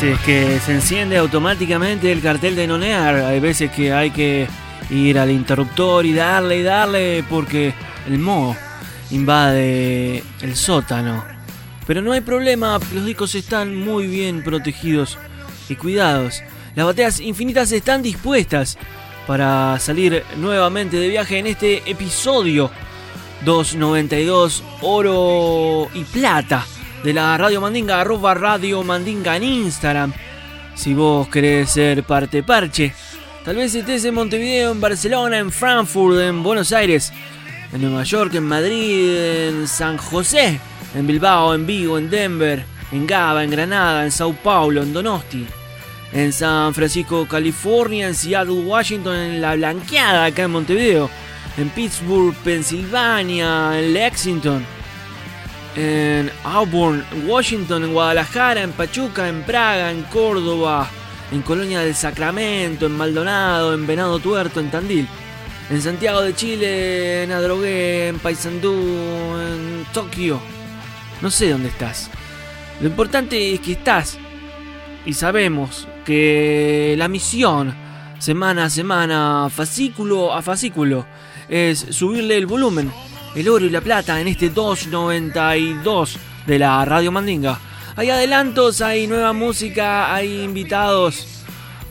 Veces 0.00 0.20
que 0.20 0.60
se 0.60 0.74
enciende 0.74 1.16
automáticamente 1.16 2.12
el 2.12 2.22
cartel 2.22 2.54
de 2.54 2.68
nonear, 2.68 3.16
hay 3.16 3.40
veces 3.40 3.72
que 3.72 3.92
hay 3.92 4.12
que 4.12 4.46
ir 4.90 5.18
al 5.18 5.28
interruptor 5.28 6.06
y 6.06 6.12
darle 6.12 6.58
y 6.58 6.62
darle 6.62 7.24
porque 7.28 7.74
el 8.06 8.20
moho 8.20 8.54
invade 9.10 10.22
el 10.40 10.54
sótano. 10.54 11.24
Pero 11.84 12.00
no 12.00 12.12
hay 12.12 12.20
problema, 12.20 12.78
los 12.94 13.04
discos 13.04 13.34
están 13.34 13.74
muy 13.74 14.06
bien 14.06 14.44
protegidos 14.44 15.18
y 15.68 15.74
cuidados. 15.74 16.44
Las 16.76 16.86
bateas 16.86 17.18
infinitas 17.18 17.72
están 17.72 18.00
dispuestas 18.00 18.78
para 19.26 19.80
salir 19.80 20.22
nuevamente 20.36 20.96
de 20.96 21.08
viaje 21.08 21.38
en 21.38 21.48
este 21.48 21.90
episodio 21.90 22.70
292 23.44 24.62
oro 24.80 25.88
y 25.92 26.04
plata 26.04 26.64
de 27.02 27.12
la 27.12 27.36
Radio 27.38 27.60
Mandinga, 27.60 28.00
arroba 28.00 28.34
Radio 28.34 28.82
Mandinga 28.82 29.36
en 29.36 29.44
Instagram. 29.44 30.12
Si 30.74 30.94
vos 30.94 31.28
querés 31.28 31.70
ser 31.70 32.02
parte 32.04 32.42
parche, 32.42 32.92
tal 33.44 33.56
vez 33.56 33.74
estés 33.74 34.04
en 34.04 34.14
Montevideo, 34.14 34.72
en 34.72 34.80
Barcelona, 34.80 35.38
en 35.38 35.50
Frankfurt, 35.50 36.18
en 36.18 36.42
Buenos 36.42 36.72
Aires, 36.72 37.12
en 37.72 37.82
Nueva 37.82 38.04
York, 38.04 38.34
en 38.34 38.44
Madrid, 38.44 39.16
en 39.16 39.68
San 39.68 39.96
José, 39.96 40.60
en 40.94 41.06
Bilbao, 41.06 41.54
en 41.54 41.66
Vigo, 41.66 41.98
en 41.98 42.10
Denver, 42.10 42.64
en 42.92 43.06
Gaba, 43.06 43.44
en 43.44 43.50
Granada, 43.50 44.04
en 44.04 44.10
Sao 44.10 44.32
Paulo, 44.32 44.82
en 44.82 44.92
Donosti, 44.92 45.46
en 46.12 46.32
San 46.32 46.74
Francisco, 46.74 47.26
California, 47.28 48.08
en 48.08 48.14
Seattle, 48.14 48.64
Washington, 48.64 49.16
en 49.16 49.40
La 49.40 49.54
Blanqueada, 49.54 50.26
acá 50.26 50.44
en 50.44 50.50
Montevideo, 50.50 51.10
en 51.56 51.70
Pittsburgh, 51.70 52.34
Pensilvania, 52.44 53.78
en 53.78 53.92
Lexington, 53.92 54.77
en 55.78 56.28
Auburn, 56.42 57.04
en 57.12 57.30
Washington, 57.30 57.84
en 57.84 57.92
Guadalajara, 57.92 58.62
en 58.62 58.72
Pachuca, 58.72 59.28
en 59.28 59.44
Praga, 59.44 59.92
en 59.92 60.02
Córdoba, 60.02 60.90
en 61.30 61.40
Colonia 61.42 61.80
del 61.80 61.94
Sacramento, 61.94 62.86
en 62.86 62.96
Maldonado, 62.96 63.74
en 63.74 63.86
Venado 63.86 64.18
Tuerto, 64.18 64.58
en 64.58 64.72
Tandil, 64.72 65.06
en 65.70 65.80
Santiago 65.80 66.20
de 66.22 66.34
Chile, 66.34 67.22
en 67.22 67.30
Adrogué, 67.30 68.08
en 68.08 68.18
Paysandú, 68.18 68.72
en 68.72 69.86
Tokio. 69.92 70.40
No 71.22 71.30
sé 71.30 71.50
dónde 71.50 71.68
estás. 71.68 72.10
Lo 72.80 72.88
importante 72.88 73.54
es 73.54 73.60
que 73.60 73.72
estás 73.72 74.18
y 75.06 75.12
sabemos 75.12 75.86
que 76.04 76.96
la 76.98 77.06
misión 77.06 77.72
semana 78.18 78.64
a 78.64 78.70
semana, 78.70 79.48
fascículo 79.48 80.34
a 80.34 80.42
fascículo, 80.42 81.06
es 81.48 81.78
subirle 81.90 82.36
el 82.36 82.46
volumen, 82.46 82.90
el 83.34 83.48
oro 83.48 83.64
y 83.64 83.70
la 83.70 83.80
plata 83.80 84.20
en 84.20 84.28
este 84.28 84.50
292 84.50 86.18
de 86.46 86.58
la 86.58 86.84
Radio 86.84 87.12
Mandinga. 87.12 87.58
Hay 87.96 88.10
adelantos, 88.10 88.80
hay 88.80 89.06
nueva 89.06 89.32
música, 89.32 90.14
hay 90.14 90.42
invitados 90.42 91.26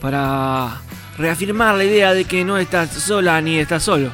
para 0.00 0.80
reafirmar 1.16 1.74
la 1.74 1.84
idea 1.84 2.14
de 2.14 2.24
que 2.24 2.44
no 2.44 2.56
estás 2.56 2.90
sola 2.90 3.40
ni 3.40 3.58
estás 3.58 3.82
solo. 3.82 4.10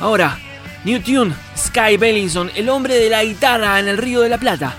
Ahora, 0.00 0.38
New 0.84 1.00
Tune, 1.00 1.34
Sky 1.56 1.96
Bellinson, 1.96 2.50
el 2.54 2.68
hombre 2.68 2.96
de 2.96 3.10
la 3.10 3.24
guitarra 3.24 3.80
en 3.80 3.88
el 3.88 3.98
Río 3.98 4.20
de 4.20 4.28
la 4.28 4.38
Plata. 4.38 4.74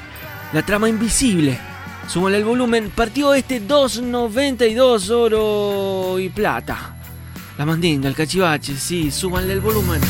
La 0.54 0.62
trama 0.64 0.90
invisible. 0.90 1.60
Súmale 2.08 2.38
el 2.38 2.44
volumen, 2.44 2.92
partió 2.96 3.34
este 3.34 3.60
292 3.60 5.10
oro 5.12 6.18
y 6.20 6.30
plata. 6.30 6.96
La 7.58 7.66
mandinga, 7.66 8.08
el 8.08 8.16
cachivache, 8.16 8.76
sí, 8.78 9.12
súbanle 9.12 9.54
el 9.54 9.60
volumen. 9.60 10.02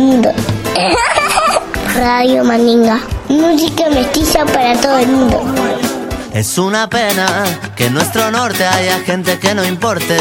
Mundo. 0.00 0.32
Radio 1.96 2.44
Mandinga. 2.44 3.00
Música 3.28 3.88
mestiza 3.90 4.44
para 4.46 4.74
todo 4.80 4.98
el 4.98 5.08
mundo. 5.08 5.40
Es 6.32 6.58
una 6.58 6.88
pena 6.88 7.44
que 7.76 7.86
en 7.86 7.94
nuestro 7.94 8.30
norte 8.32 8.66
haya 8.66 8.98
gente 9.00 9.38
que 9.38 9.54
no 9.54 9.64
importe 9.64 10.16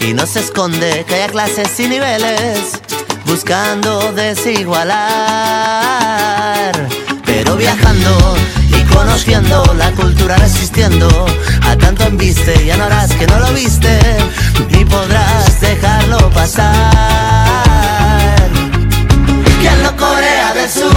y 0.00 0.12
no 0.12 0.26
se 0.26 0.40
esconde 0.40 1.04
que 1.06 1.14
haya 1.14 1.28
clases 1.28 1.78
y 1.78 1.86
niveles 1.86 2.80
buscando 3.26 4.12
desigualar. 4.12 4.92
Pero 7.24 7.56
viajando 7.56 8.34
y 8.70 8.82
conociendo 8.92 9.62
la 9.76 9.92
cultura 9.92 10.36
resistiendo 10.36 11.26
a 11.62 11.76
tanto 11.76 12.02
embiste, 12.04 12.66
ya 12.66 12.76
no 12.76 12.84
harás 12.84 13.12
que 13.12 13.26
no 13.28 13.38
lo 13.38 13.52
viste 13.52 14.00
ni 14.70 14.84
podrás 14.84 15.60
dejarlo 15.60 16.28
pasar. 16.30 18.01
¿Quién 20.12 20.20
lo 20.20 20.28
Corea 20.28 20.52
del 20.52 20.68
Sur? 20.70 20.92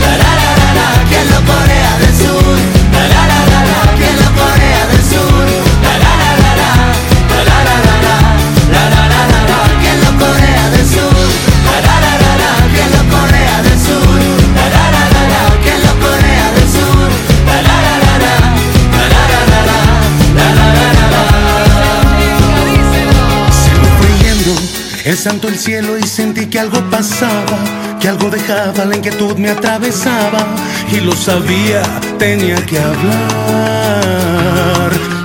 La, 0.00 0.12
la, 0.18 0.30
la, 0.36 0.48
la, 0.60 0.68
la. 0.76 0.88
¿Quién 1.08 1.26
lo 1.30 1.40
Corea 1.40 1.92
del 1.98 2.14
Sur? 2.14 2.58
La, 2.92 3.02
la, 3.08 3.22
la, 3.26 3.40
la, 3.48 3.60
la. 3.64 3.78
¿Quién 3.96 4.14
lo 4.20 4.28
Corea 4.36 4.82
del 4.92 5.04
Sur? 5.08 5.46
La, 5.82 5.92
la, 6.04 6.12
la, 6.20 6.30
la, 6.36 6.52
la. 6.60 6.70
La, 7.32 7.40
la, 7.48 7.56
la, 7.64 7.76
la, 7.86 7.94
la. 8.04 8.16
La, 8.68 8.82
la, 8.92 9.02
la, 9.08 9.20
la, 9.32 9.40
la. 9.48 9.58
¿Quién 9.80 9.98
lo 10.04 10.10
Corea 10.20 10.64
del 10.68 10.86
Sur? 10.86 11.16
La, 11.64 11.78
la, 11.80 11.94
la, 12.04 12.12
la, 12.20 12.32
la. 12.42 12.50
¿Quién 12.68 12.90
lo 12.92 13.02
Corea 13.08 13.56
del 13.62 13.78
Sur? 13.80 14.20
La, 14.54 14.66
la, 14.68 14.84
la, 14.92 15.02
la, 15.14 15.22
la. 15.32 15.40
¿Quién 15.64 15.80
lo 15.86 15.92
Corea 16.04 16.46
del 16.52 16.68
Sur? 16.68 17.08
La, 17.48 17.56
la, 17.64 17.76
la, 17.86 17.94
la, 18.04 18.14
la. 18.20 18.34
La, 18.92 19.04
la, 19.08 19.22
la, 19.32 19.40
la, 19.48 19.60
la. 19.64 19.78
La, 20.36 20.46
la, 20.58 20.66
la, 20.76 20.88
la, 20.92 21.06
la. 21.08 21.24
Se 23.48 23.72
fue 23.96 24.10
yendo 24.22 24.52
el 25.04 25.16
santo 25.16 25.48
el 25.48 25.58
cielo 25.58 25.96
y 25.96 26.02
sentí 26.06 26.46
que 26.46 26.60
algo 26.60 26.80
pasaba, 26.90 27.56
que 27.98 28.08
algo 28.08 28.30
dejaba, 28.30 28.84
la 28.84 28.96
inquietud 28.96 29.36
me 29.36 29.50
atravesaba 29.50 30.46
y 30.90 31.00
lo 31.00 31.12
sabía, 31.12 31.82
tenía 32.18 32.64
que 32.66 32.78
hablar. 32.78 34.10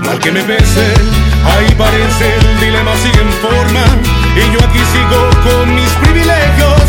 Mal 0.05 0.19
que 0.19 0.31
me 0.31 0.41
pese, 0.43 0.93
ahí 1.45 1.73
parece 1.77 2.35
el 2.35 2.59
dilema 2.59 2.95
sigue 3.03 3.21
en 3.21 3.31
forma 3.33 3.83
y 4.35 4.51
yo 4.53 4.59
aquí 4.65 4.79
sigo 4.93 5.29
con 5.43 5.75
mis 5.75 5.89
privilegios, 6.03 6.81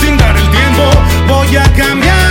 sin 0.00 0.16
dar 0.16 0.36
el 0.36 0.50
tiempo 0.50 0.90
voy 1.28 1.56
a 1.56 1.64
cambiar. 1.72 2.21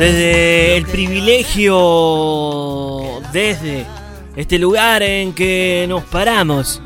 Desde 0.00 0.76
el 0.78 0.86
privilegio, 0.86 1.76
desde 3.34 3.84
este 4.34 4.58
lugar 4.58 5.02
en 5.02 5.34
que 5.34 5.84
nos 5.90 6.04
paramos, 6.04 6.80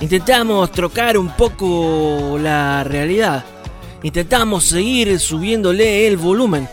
intentamos 0.00 0.72
trocar 0.72 1.18
un 1.18 1.36
poco 1.36 2.38
la 2.40 2.82
realidad. 2.82 3.44
Intentamos 4.02 4.64
seguir 4.64 5.20
subiéndole 5.20 6.06
el 6.06 6.16
volumen. 6.16 6.66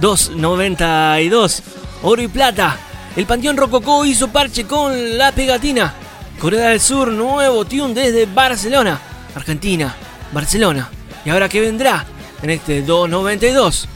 2.92, 0.00 1.62
oro 2.02 2.20
y 2.20 2.26
plata. 2.26 2.76
El 3.14 3.26
Panteón 3.26 3.56
Rococó 3.56 4.04
hizo 4.04 4.32
parche 4.32 4.66
con 4.66 5.16
la 5.16 5.30
pegatina. 5.30 5.94
Corea 6.40 6.70
del 6.70 6.80
Sur, 6.80 7.12
nuevo 7.12 7.64
tune 7.64 7.94
desde 7.94 8.26
Barcelona, 8.26 9.00
Argentina, 9.36 9.94
Barcelona. 10.32 10.90
¿Y 11.24 11.30
ahora 11.30 11.48
qué 11.48 11.60
vendrá 11.60 12.04
en 12.42 12.50
este 12.50 12.82
292 12.82 13.90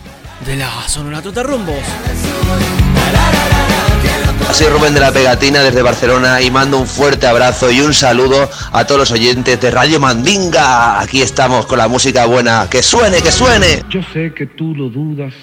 de 0.44 0.56
la 0.56 0.88
Sonora 0.88 1.20
Rumbos? 1.20 1.76
La 1.76 3.12
la 3.12 3.30
la 3.30 3.48
la 3.48 3.68
la, 3.68 4.00
¿quién 4.02 4.38
lo 4.48 4.54
Soy 4.54 4.68
Rubén 4.68 4.94
de 4.94 5.00
la 5.00 5.12
Pegatina 5.12 5.60
desde 5.60 5.82
Barcelona 5.82 6.40
y 6.40 6.50
mando 6.50 6.78
un 6.78 6.86
fuerte 6.86 7.26
abrazo 7.26 7.70
y 7.70 7.80
un 7.80 7.92
saludo 7.92 8.48
a 8.72 8.84
todos 8.84 9.00
los 9.00 9.10
oyentes 9.10 9.60
de 9.60 9.70
Radio 9.70 10.00
Mandinga. 10.00 11.00
Aquí 11.00 11.22
estamos 11.22 11.66
con 11.66 11.78
la 11.78 11.88
música 11.88 12.26
buena. 12.26 12.68
¡Que 12.70 12.82
suene, 12.82 13.20
que 13.20 13.32
suene! 13.32 13.82
Yo 13.90 14.00
sé 14.12 14.32
que 14.34 14.46
tú 14.46 14.74
lo 14.74 14.88
dudas, 14.88 15.34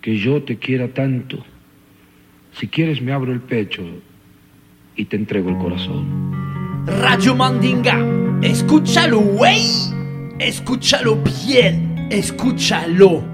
que 0.00 0.18
yo 0.18 0.42
te 0.42 0.58
quiera 0.58 0.88
tanto. 0.88 1.44
Si 2.58 2.68
quieres 2.68 3.02
me 3.02 3.12
abro 3.12 3.32
el 3.32 3.40
pecho 3.40 3.82
y 4.96 5.04
te 5.04 5.16
entrego 5.16 5.50
el 5.50 5.58
corazón. 5.58 6.86
Radio 6.86 7.34
Mandinga, 7.34 7.98
escúchalo, 8.42 9.18
güey. 9.20 9.66
Escúchalo 10.38 11.16
bien, 11.46 12.08
escúchalo. 12.10 13.33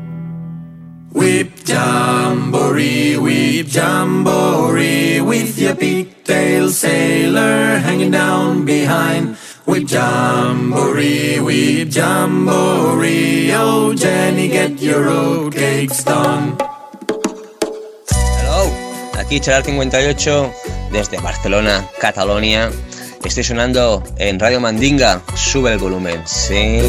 Whip 1.13 1.65
jamboree, 1.67 3.17
whip 3.17 3.67
jamboree, 3.67 5.21
with 5.21 5.59
your 5.59 5.75
pigtail 5.75 6.69
sailor 6.69 7.81
hanging 7.81 8.13
down 8.13 8.65
behind. 8.65 9.37
Whip 9.67 9.89
jamboree, 9.89 11.41
whip 11.41 11.91
jamboree, 11.91 13.51
oh 13.53 13.93
Jenny, 13.93 14.49
get 14.49 14.81
your 14.81 15.05
road 15.05 15.53
cakes 15.53 16.05
done. 16.05 16.57
Hello, 18.39 18.71
aquí 19.19 19.41
Charal 19.41 19.65
58 19.65 20.53
desde 20.93 21.21
Barcelona, 21.21 21.89
Catalonia. 22.01 22.71
Estoy 23.25 23.43
sonando 23.43 24.05
en 24.17 24.39
Radio 24.39 24.61
Mandinga. 24.61 25.21
Sube 25.35 25.73
el 25.73 25.79
volumen, 25.79 26.23
sí. 26.25 26.81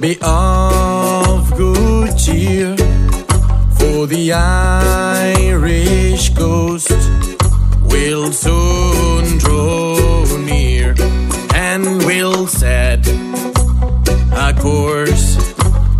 Be 0.00 0.16
of 0.22 1.54
good 1.58 2.16
cheer, 2.16 2.74
for 3.78 4.06
the 4.06 4.32
Irish 4.32 6.34
coast 6.34 6.90
will 7.82 8.32
soon 8.32 9.38
draw 9.38 10.24
near, 10.38 10.94
and 11.54 11.84
will 12.06 12.46
set 12.46 13.06
a 13.06 14.54
course 14.58 15.36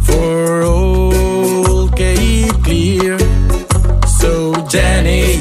for 0.00 0.62
old 0.62 1.94
Cape 1.94 2.54
Clear. 2.64 3.18
So 4.18 4.54
Jenny, 4.68 5.39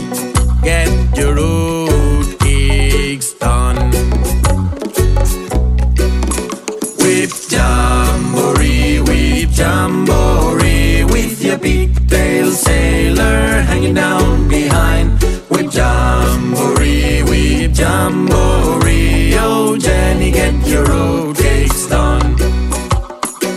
with 11.62 11.96
pigtail 12.08 12.52
sailor 12.52 13.62
hanging 13.62 13.94
down 13.94 14.48
behind. 14.48 15.22
Whip 15.50 15.72
jamboree, 15.72 17.24
whip 17.24 17.72
jamboree, 17.74 19.34
oh 19.38 19.78
Jenny, 19.78 20.32
get 20.32 20.54
your 20.68 20.86
road 20.86 21.38
cakes 21.38 21.88
done. 21.88 22.38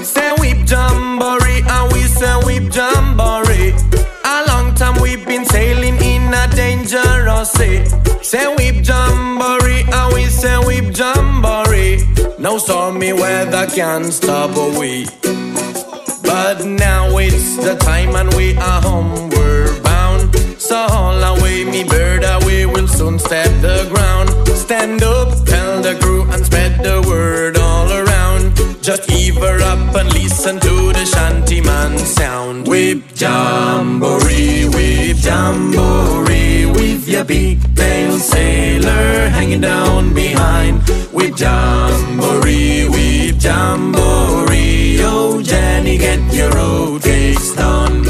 Say 0.04 0.30
whip 0.38 0.66
jamboree, 0.66 1.62
and 1.66 1.92
we 1.92 2.02
say 2.02 2.34
whip 2.44 2.74
jamboree. 2.74 3.74
A 4.24 4.44
long 4.48 4.74
time 4.74 5.00
we've 5.00 5.26
been 5.26 5.44
sailing 5.44 5.96
in 5.96 6.32
a 6.34 6.48
dangerous 6.54 7.52
sea. 7.52 7.84
Say 8.22 8.46
whip 8.56 8.84
jamboree, 8.84 9.84
and 9.92 10.14
we 10.14 10.26
say 10.26 10.56
whip 10.58 10.96
jamboree. 10.96 12.02
No 12.38 12.58
stormy 12.58 13.12
weather 13.12 13.66
can 13.66 14.10
stop 14.10 14.56
we. 14.78 15.06
But 16.44 16.66
now 16.66 17.18
it's 17.18 17.56
the 17.56 17.76
time 17.76 18.16
and 18.16 18.34
we 18.34 18.56
are 18.56 18.82
homeward 18.82 19.80
bound. 19.84 20.34
So 20.58 20.74
haul 20.88 21.22
away, 21.22 21.62
me 21.64 21.84
bird, 21.84 22.24
away 22.24 22.66
we'll 22.66 22.88
soon 22.88 23.20
step 23.20 23.46
the 23.62 23.88
ground. 23.92 24.28
Stand 24.48 25.04
up, 25.04 25.28
tell 25.46 25.80
the 25.80 25.94
crew 26.02 26.24
and 26.32 26.44
spread 26.44 26.82
the 26.82 27.00
word 27.06 27.56
all 27.58 27.88
around. 27.92 28.56
Just 28.82 29.08
heave 29.08 29.36
her 29.36 29.62
up 29.62 29.94
and 29.94 30.12
listen 30.12 30.58
to 30.58 30.92
the 30.92 31.04
shanty 31.06 31.60
man 31.60 31.96
sound. 31.96 32.66
Whip 32.66 33.04
jamboree, 33.14 34.66
whip 34.74 35.18
jamboree, 35.22 36.66
with 36.66 37.06
your 37.06 37.24
big 37.24 37.58
tail 37.76 38.18
sailor 38.18 39.28
hanging 39.28 39.60
down 39.60 40.12
behind. 40.12 40.82
Whip 41.12 41.38
jamboree, 41.38 42.88
whip 42.88 43.36
jamboree, 43.40 44.51
oh 45.42 45.44
Jenny, 45.44 45.98
get 45.98 46.34
your 46.34 46.50
road 46.50 47.02
cakes 47.02 47.54
done. 47.54 48.06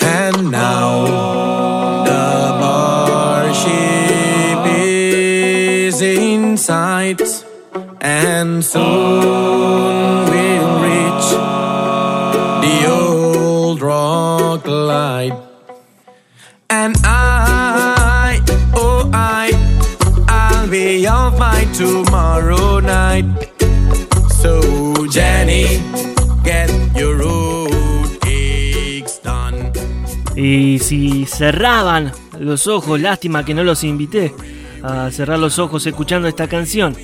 And 0.00 0.50
now 0.50 2.04
the 2.04 2.58
bar 2.60 3.54
ship 3.54 4.66
is 4.76 6.00
in 6.00 6.56
sight, 6.56 7.22
and 8.00 8.64
soon 8.64 9.03
si 30.84 31.24
cerraban 31.24 32.12
los 32.38 32.66
ojos, 32.66 33.00
lástima 33.00 33.42
que 33.42 33.54
no 33.54 33.64
los 33.64 33.84
invité 33.84 34.34
a 34.82 35.10
cerrar 35.10 35.38
los 35.38 35.58
ojos 35.58 35.86
escuchando 35.86 36.28
esta 36.28 36.46
canción. 36.46 36.94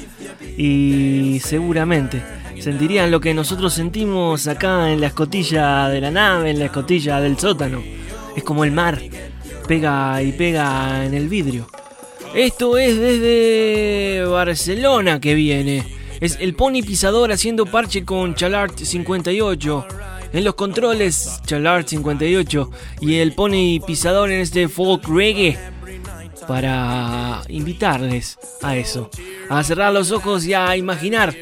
Y 0.59 1.41
seguramente 1.43 2.23
sentirían 2.61 3.11
lo 3.11 3.21
que 3.21 3.33
nosotros 3.33 3.73
sentimos 3.73 4.47
acá 4.49 4.93
en 4.93 5.01
la 5.01 5.07
escotilla 5.07 5.89
de 5.89 6.03
la 6.03 6.11
nave, 6.11 6.51
en 6.51 6.59
la 6.59 6.67
escotilla 6.67 7.21
del 7.21 7.39
sótano. 7.39 7.83
Es 8.37 8.45
como 8.45 8.65
el 8.65 8.73
mar, 8.73 9.01
pega 9.67 10.23
y 10.23 10.33
pega 10.33 11.07
en 11.07 11.15
el 11.15 11.31
vidrio. 11.31 11.67
Esto 12.35 12.77
es 12.77 12.99
desde 12.99 14.27
Barcelona 14.27 15.21
que 15.21 15.35
viene. 15.35 15.87
Es 16.21 16.37
el 16.39 16.53
Pony 16.53 16.83
Pisador 16.87 17.33
haciendo 17.33 17.65
parche 17.65 18.05
con 18.05 18.35
Chalart 18.35 18.77
58. 18.77 19.87
En 20.33 20.45
los 20.45 20.55
controles, 20.55 21.41
Chalart 21.45 21.89
58. 21.89 22.71
Y 23.01 23.17
el 23.17 23.33
Pony 23.33 23.81
Pisador 23.85 24.31
en 24.31 24.41
este 24.41 24.69
folk 24.69 25.07
reggae. 25.09 25.59
Para 26.47 27.43
invitarles 27.49 28.39
a 28.63 28.77
eso. 28.77 29.11
A 29.49 29.63
cerrar 29.65 29.93
los 29.93 30.11
ojos 30.13 30.45
y 30.47 30.55
a 30.55 30.77
imaginar 30.77 31.35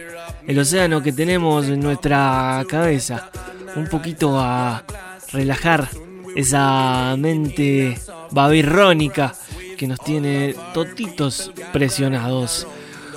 el 0.47 0.59
océano 0.59 1.02
que 1.02 1.12
tenemos 1.12 1.66
en 1.66 1.80
nuestra 1.80 2.64
cabeza. 2.68 3.30
Un 3.76 3.87
poquito 3.88 4.38
a 4.38 4.85
relajar 5.33 5.88
esa 6.35 7.14
mente 7.18 7.99
babirrónica 8.30 9.35
que 9.76 9.87
nos 9.87 10.00
tiene 10.00 10.54
totitos 10.73 11.52
presionados. 11.73 12.66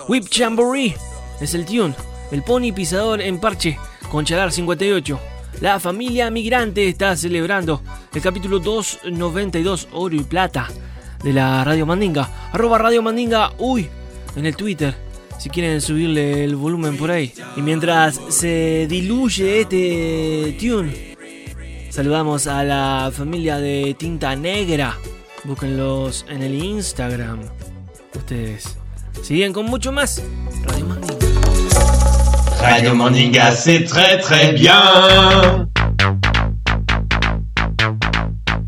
Whip 0.08 0.26
Jamboree 0.30 0.96
es 1.40 1.54
el 1.54 1.66
tune, 1.66 1.96
el 2.32 2.44
pony 2.44 2.74
pisador 2.74 3.22
en 3.22 3.40
parche 3.40 3.78
con 4.10 4.26
Chalar 4.26 4.52
58. 4.52 5.31
La 5.62 5.80
familia 5.80 6.32
migrante 6.32 6.88
está 6.88 7.16
celebrando 7.16 7.84
el 8.16 8.22
capítulo 8.22 8.58
292 8.58 9.90
Oro 9.92 10.16
y 10.16 10.24
Plata 10.24 10.68
de 11.24 11.34
la 11.34 11.64
Radio 11.64 11.86
Mandinga. 11.86 12.28
Arroba 12.52 12.80
Radio 12.80 13.04
Mandinga, 13.04 13.54
uy, 13.60 13.88
en 14.36 14.48
el 14.48 14.56
Twitter. 14.56 14.96
Si 15.38 15.52
quieren 15.52 15.80
subirle 15.80 16.44
el 16.44 16.56
volumen 16.56 16.98
por 16.98 17.12
ahí. 17.12 17.32
Y 17.56 17.62
mientras 17.62 18.20
se 18.30 18.88
diluye 18.90 19.62
este 19.62 20.58
tune, 20.60 21.16
saludamos 21.92 22.48
a 22.48 22.64
la 22.64 23.12
familia 23.16 23.58
de 23.58 23.96
Tinta 23.98 24.36
Negra. 24.36 24.98
Búsquenlos 25.44 26.26
en 26.28 26.42
el 26.42 26.56
Instagram. 26.56 27.40
Ustedes 28.16 28.78
siguen 29.22 29.54
con 29.54 29.68
mucho 29.68 29.92
más. 29.92 30.24
Radio 30.64 30.88
Mandinga. 30.88 31.01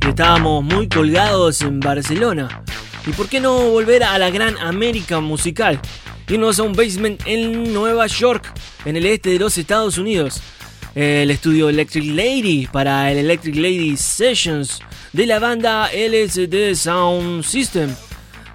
Estábamos 0.07 0.63
muy 0.63 0.89
colgados 0.89 1.62
en 1.62 1.79
Barcelona. 1.79 2.63
¿Y 3.05 3.12
por 3.12 3.29
qué 3.29 3.39
no 3.39 3.69
volver 3.69 4.03
a 4.03 4.17
la 4.17 4.31
gran 4.31 4.57
América 4.57 5.19
musical? 5.19 5.79
Irnos 6.27 6.57
a 6.57 6.63
un 6.63 6.73
basement 6.73 7.21
en 7.27 7.71
Nueva 7.71 8.07
York, 8.07 8.51
en 8.85 8.95
el 8.95 9.05
este 9.05 9.29
de 9.29 9.39
los 9.39 9.59
Estados 9.59 10.00
Unidos. 10.00 10.41
El 10.95 11.29
estudio 11.29 11.69
Electric 11.69 12.05
Lady 12.05 12.67
para 12.71 13.12
el 13.12 13.19
Electric 13.19 13.55
Lady 13.55 13.95
Sessions 13.95 14.79
de 15.12 15.27
la 15.27 15.38
banda 15.38 15.91
LSD 15.93 16.73
Sound 16.75 17.43
System. 17.43 17.93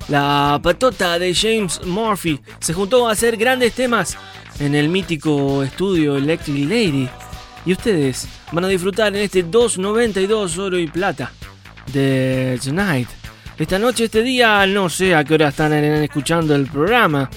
La 0.09 0.59
patota 0.63 1.19
de 1.19 1.33
James 1.33 1.81
Murphy 1.85 2.41
se 2.59 2.73
juntó 2.73 3.09
a 3.09 3.13
hacer 3.13 3.37
grandes 3.37 3.75
temas 3.75 4.17
en 4.61 4.75
el 4.75 4.89
mítico 4.89 5.63
estudio 5.63 6.17
Electric 6.17 6.69
Lady. 6.69 7.09
Y 7.65 7.73
ustedes 7.73 8.29
van 8.53 8.65
a 8.65 8.69
disfrutar 8.69 9.15
en 9.15 9.23
este 9.23 9.43
292 9.43 10.59
oro 10.59 10.79
y 10.79 10.87
plata 10.87 11.33
de 11.93 12.59
Tonight. 12.63 13.09
Esta 13.59 13.79
noche, 13.79 14.05
este 14.05 14.23
día, 14.23 14.67
no 14.67 14.89
sé 14.89 15.15
a 15.15 15.25
qué 15.25 15.35
hora 15.35 15.49
están 15.49 15.73
escuchando 15.73 16.55
el 16.55 16.67
programa. 16.67 17.29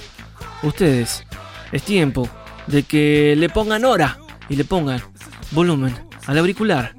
Ustedes, 0.64 1.26
es 1.72 1.84
tiempo 1.84 2.30
de 2.68 2.84
que 2.84 3.36
le 3.36 3.50
pongan 3.50 3.86
hora 3.86 4.20
y 4.48 4.56
le 4.56 4.64
pongan 4.64 5.02
volumen 5.52 5.96
al 6.28 6.38
auricular. 6.38 6.94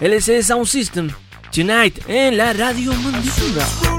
LCD 0.00 0.42
Sound 0.42 0.66
System, 0.66 1.10
Tonight 1.50 1.98
en 2.08 2.36
la 2.36 2.52
radio 2.52 2.92
Mandíbula. 2.92 3.97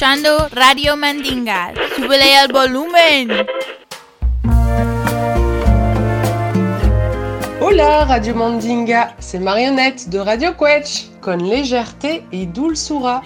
Radio 0.00 0.94
Mandinga. 0.96 1.72
Súbele 1.96 2.36
al 2.38 2.52
volumen. 2.52 3.44
Hola 7.60 8.04
Radio 8.04 8.34
Mandinga, 8.36 9.16
c'est 9.18 9.40
Marionnette 9.40 10.08
de 10.08 10.20
Radio 10.20 10.52
Quetch, 10.52 11.10
con 11.20 11.38
légèreté 11.38 12.22
et 12.30 12.46
dulzura. 12.46 13.22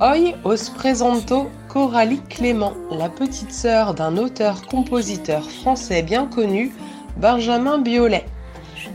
Hoy 0.00 0.36
os 0.44 0.70
presento 0.70 1.50
Coralie 1.68 2.22
Clément, 2.28 2.74
la 2.92 3.08
petite 3.08 3.50
sœur 3.50 3.92
d'un 3.92 4.16
auteur-compositeur 4.16 5.42
français 5.50 6.02
bien 6.04 6.26
connu, 6.26 6.72
Benjamin 7.16 7.78
Biolay. 7.78 8.24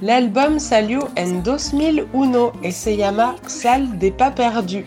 L'album 0.02 0.58
salió 0.58 1.10
en 1.18 1.42
2001 1.44 2.54
et 2.64 2.72
se 2.72 2.92
llama 2.92 3.36
Xal 3.46 3.98
des 3.98 4.12
pas 4.12 4.32
perdus. 4.32 4.86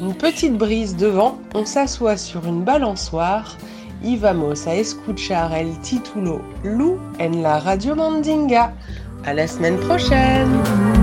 Une 0.00 0.14
petite 0.14 0.56
brise 0.56 0.96
de 0.96 1.08
vent, 1.08 1.38
on 1.54 1.66
s'assoit 1.66 2.16
sur 2.16 2.46
une 2.46 2.64
balançoire 2.64 3.58
y 4.02 4.16
vamos 4.16 4.66
a 4.66 4.74
escuchar 4.74 5.52
el 5.52 5.78
título 5.80 6.40
Lou 6.64 6.98
en 7.20 7.42
la 7.42 7.58
Radio 7.58 7.94
Mandinga. 7.94 8.72
À 9.26 9.34
la 9.34 9.46
semaine 9.46 9.76
prochaine! 9.76 10.99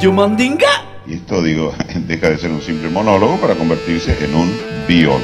Radio 0.00 0.14
Mandinga. 0.14 0.82
Y 1.06 1.12
esto, 1.12 1.42
digo, 1.42 1.74
deja 2.06 2.30
de 2.30 2.38
ser 2.38 2.50
un 2.50 2.62
simple 2.62 2.88
monólogo 2.88 3.36
para 3.36 3.54
convertirse 3.54 4.16
en 4.24 4.34
un 4.34 4.50
biólogo. 4.88 5.20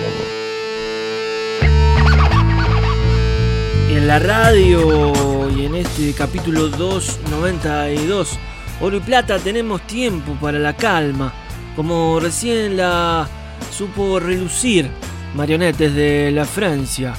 En 3.89 4.07
la 4.07 4.19
radio 4.19 5.49
y 5.51 5.65
en 5.65 5.77
este 5.77 6.13
capítulo 6.13 6.69
292, 6.69 8.39
Oro 8.83 8.99
y 8.99 9.01
Plata, 9.01 9.39
tenemos 9.39 9.81
tiempo 9.87 10.37
para 10.39 10.59
la 10.59 10.77
calma, 10.77 11.33
como 11.75 12.21
recién 12.21 12.77
la 12.77 13.27
supo 13.75 14.21
relucir 14.21 14.91
Marionetes 15.35 15.95
de 15.95 16.31
la 16.33 16.45
Francia. 16.45 17.15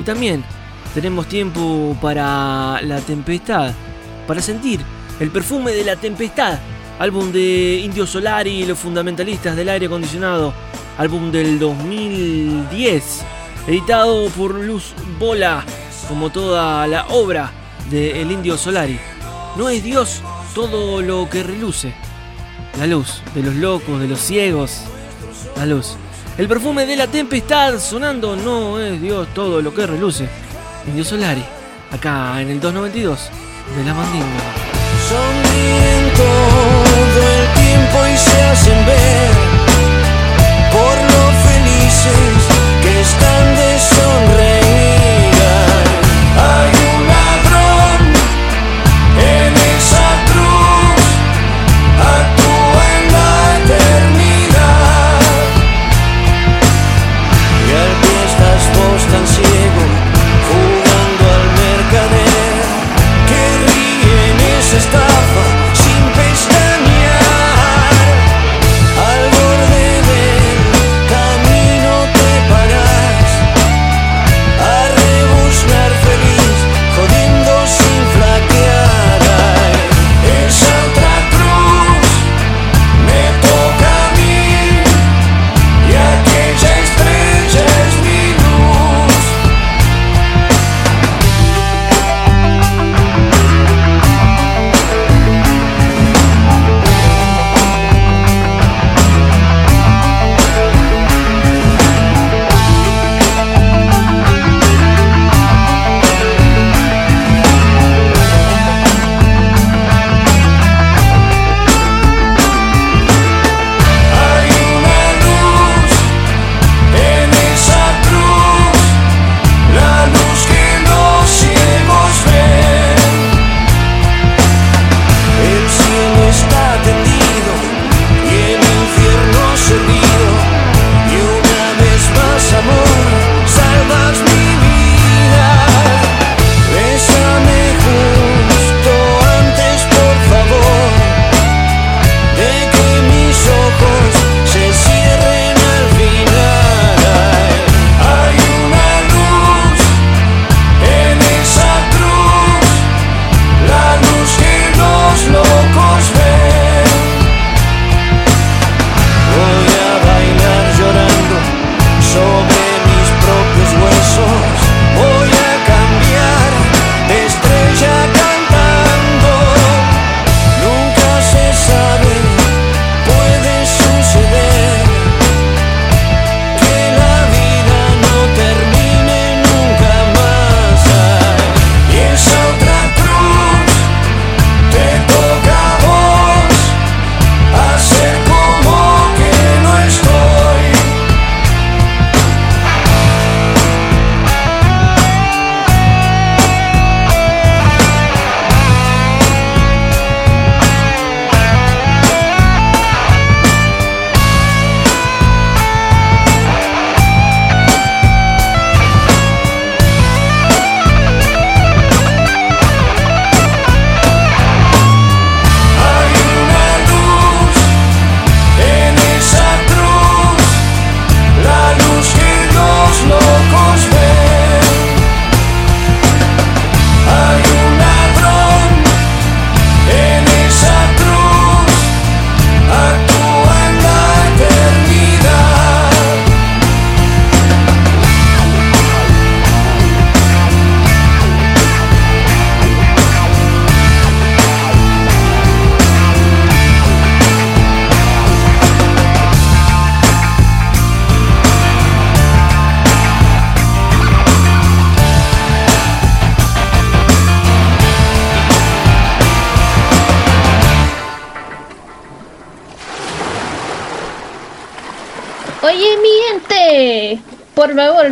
Y 0.00 0.02
también 0.02 0.42
tenemos 0.92 1.28
tiempo 1.28 1.96
para 2.02 2.82
la 2.82 2.98
tempestad, 2.98 3.72
para 4.26 4.42
sentir 4.42 4.80
el 5.20 5.30
perfume 5.30 5.70
de 5.70 5.84
la 5.84 5.94
tempestad, 5.94 6.58
álbum 6.98 7.32
de 7.32 7.80
Indio 7.84 8.06
Solari 8.06 8.62
y 8.62 8.66
los 8.66 8.78
fundamentalistas 8.78 9.56
del 9.56 9.68
aire 9.68 9.86
acondicionado, 9.86 10.52
álbum 10.98 11.30
del 11.30 11.58
2010, 11.58 13.24
editado 13.66 14.28
por 14.30 14.54
Luz 14.54 14.94
Bola, 15.18 15.64
como 16.08 16.30
toda 16.30 16.86
la 16.86 17.06
obra 17.08 17.52
de 17.90 18.22
El 18.22 18.30
Indio 18.30 18.56
Solari. 18.56 18.98
No 19.56 19.68
es 19.68 19.82
Dios 19.82 20.22
todo 20.54 21.02
lo 21.02 21.28
que 21.28 21.42
reluce, 21.42 21.94
la 22.78 22.86
luz 22.86 23.22
de 23.34 23.42
los 23.42 23.54
locos, 23.54 24.00
de 24.00 24.08
los 24.08 24.20
ciegos, 24.20 24.82
la 25.56 25.66
luz. 25.66 25.96
El 26.38 26.48
perfume 26.48 26.86
de 26.86 26.96
la 26.96 27.06
tempestad 27.06 27.78
sonando 27.78 28.36
no 28.36 28.78
es 28.78 29.00
Dios 29.00 29.28
todo 29.34 29.62
lo 29.62 29.74
que 29.74 29.86
reluce. 29.86 30.28
Indio 30.86 31.04
Solari, 31.04 31.44
acá 31.90 32.40
en 32.40 32.50
el 32.50 32.60
292 32.60 33.30
de 33.76 33.84
la 33.84 33.94
Mandinga. 33.94 36.05
Todo 36.16 37.20
el 37.38 37.52
tiempo 37.54 38.06
y 38.12 38.16
se 38.16 38.42
hacen 38.42 38.86
ver 38.86 39.30
por 40.72 40.96
lo 41.12 41.24
felices 41.48 42.38
que 42.82 43.00
están 43.00 43.56
de 43.56 43.78
sonreír. 43.78 44.65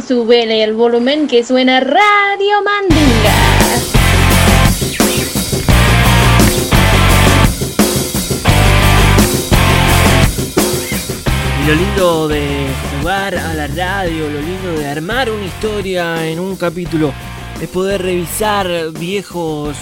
Súbele 0.06 0.62
el 0.62 0.74
volumen 0.74 1.26
que 1.26 1.42
suena 1.42 1.80
Radio 1.80 2.62
Mandinga. 2.62 3.32
Lo 11.66 11.74
lindo 11.74 12.28
de 12.28 12.66
jugar 12.98 13.34
a 13.36 13.54
la 13.54 13.66
radio, 13.68 14.28
lo 14.28 14.40
lindo 14.40 14.78
de 14.78 14.86
armar 14.86 15.30
una 15.30 15.46
historia 15.46 16.26
en 16.26 16.38
un 16.38 16.56
capítulo, 16.56 17.14
es 17.60 17.68
poder 17.68 18.02
revisar 18.02 18.90
viejos, 18.92 19.76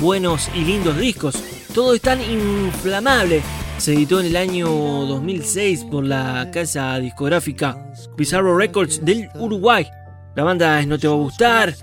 buenos 0.00 0.50
y 0.54 0.60
lindos 0.64 0.98
discos. 0.98 1.42
Todo 1.72 1.94
es 1.94 2.02
tan 2.02 2.20
inflamable. 2.20 3.42
Se 3.78 3.92
editó 3.92 4.20
en 4.20 4.26
el 4.26 4.36
año 4.36 4.68
2006 4.68 5.84
por 5.90 6.04
la 6.04 6.48
casa 6.52 6.98
discográfica 6.98 7.92
Pizarro 8.16 8.56
Records 8.56 9.04
del 9.04 9.28
Uruguay. 9.34 9.86
La 10.34 10.42
banda 10.42 10.80
es 10.80 10.86
No 10.86 10.98
Te 10.98 11.06
Va 11.06 11.14
a 11.14 11.16
Gustar. 11.16 11.74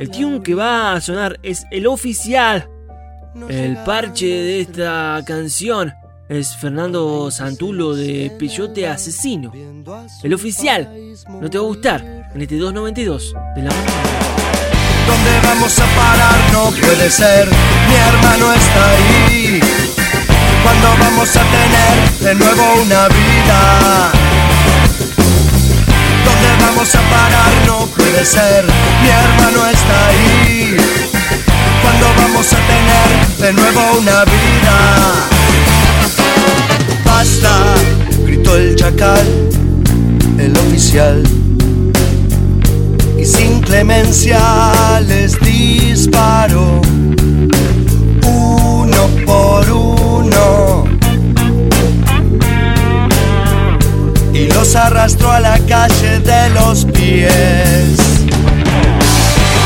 El 0.00 0.10
tune 0.10 0.42
que 0.42 0.54
va 0.54 0.94
a 0.94 1.00
sonar 1.00 1.38
es 1.42 1.64
el 1.70 1.86
oficial. 1.86 2.68
El 3.48 3.76
parche 3.78 4.26
de 4.26 4.60
esta 4.60 5.22
canción 5.26 5.92
es 6.28 6.56
Fernando 6.56 7.30
Santulo 7.30 7.94
de 7.94 8.34
Peyote 8.38 8.86
Asesino. 8.86 9.52
El 10.22 10.34
oficial, 10.34 10.88
no 11.28 11.50
te 11.50 11.58
va 11.58 11.64
a 11.64 11.66
gustar, 11.66 12.30
en 12.34 12.40
este 12.40 12.56
292 12.56 13.34
de 13.56 13.62
la 13.62 13.70
¿Dónde 15.06 15.30
vamos 15.42 15.78
a 15.78 15.86
parar? 15.96 16.52
No 16.52 16.70
puede 16.70 17.10
ser, 17.10 17.48
mi 17.48 17.94
hermano 17.94 18.52
está 18.52 18.90
ahí. 18.90 20.01
¿Cuándo 20.62 20.88
vamos 21.00 21.36
a 21.36 21.42
tener 21.42 22.18
de 22.20 22.34
nuevo 22.34 22.62
una 22.82 23.08
vida? 23.08 24.12
¿Dónde 26.24 26.64
vamos 26.64 26.94
a 26.94 27.00
parar? 27.00 27.52
No 27.66 27.86
puede 27.86 28.24
ser, 28.24 28.64
mi 29.02 29.08
hermano 29.08 29.66
está 29.66 30.06
ahí. 30.08 30.76
¿Cuándo 31.82 32.06
vamos 32.16 32.52
a 32.52 32.56
tener 32.56 33.08
de 33.38 33.52
nuevo 33.52 33.80
una 33.98 34.24
vida? 34.24 34.76
Basta, 37.04 37.74
gritó 38.24 38.56
el 38.56 38.76
chacal, 38.76 39.26
el 40.38 40.56
oficial. 40.56 41.22
Y 43.18 43.24
sin 43.24 43.60
clemencia 43.60 45.00
les 45.06 45.38
disparó, 45.40 46.80
uno 48.24 49.08
por 49.26 49.70
uno. 49.70 49.91
Y 54.42 54.48
los 54.50 54.74
arrastró 54.74 55.30
a 55.30 55.38
la 55.38 55.56
calle 55.68 56.18
de 56.18 56.50
los 56.50 56.84
pies. 56.86 57.96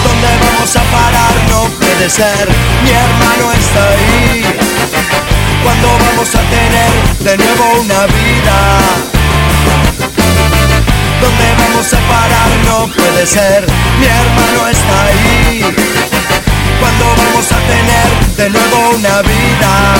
¿Dónde 0.04 0.28
vamos 0.44 0.76
a 0.76 0.82
parar? 0.82 1.34
No 1.48 1.64
puede 1.78 2.10
ser, 2.10 2.46
mi 2.84 2.90
hermano 2.90 3.52
está 3.58 3.88
ahí. 3.88 4.44
¿Cuándo 5.64 5.88
vamos 6.04 6.28
a 6.34 6.40
tener 6.56 6.92
de 7.24 7.38
nuevo 7.38 7.80
una 7.80 8.04
vida? 8.04 8.56
¿Dónde 11.22 11.46
vamos 11.58 11.94
a 11.94 12.00
parar? 12.12 12.50
No 12.66 12.86
puede 12.92 13.26
ser, 13.26 13.66
mi 13.98 14.06
hermano 14.06 14.68
está 14.68 15.06
ahí. 15.06 15.74
¿Cuándo 16.80 17.04
vamos 17.16 17.46
a 17.50 17.58
tener 17.72 18.08
de 18.36 18.50
nuevo 18.50 18.90
una 18.94 19.22
vida? 19.22 19.96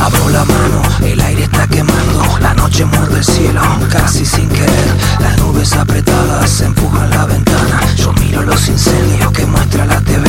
Abro 0.00 0.30
la 0.30 0.44
mano, 0.46 0.82
el 1.02 1.20
aire 1.20 1.42
está 1.42 1.66
quemando, 1.66 2.24
la 2.40 2.54
noche 2.54 2.86
muerde 2.86 3.18
el 3.18 3.24
cielo, 3.24 3.60
casi 3.90 4.24
sin 4.24 4.48
querer. 4.48 4.96
Las 5.20 5.36
nubes 5.38 5.74
apretadas 5.74 6.62
empujan 6.62 7.10
la 7.10 7.26
ventana. 7.26 7.80
Yo 7.96 8.10
miro 8.14 8.40
los 8.42 8.66
incendios 8.68 9.30
que 9.32 9.44
muestra 9.44 9.84
la 9.84 10.00
TV. 10.00 10.26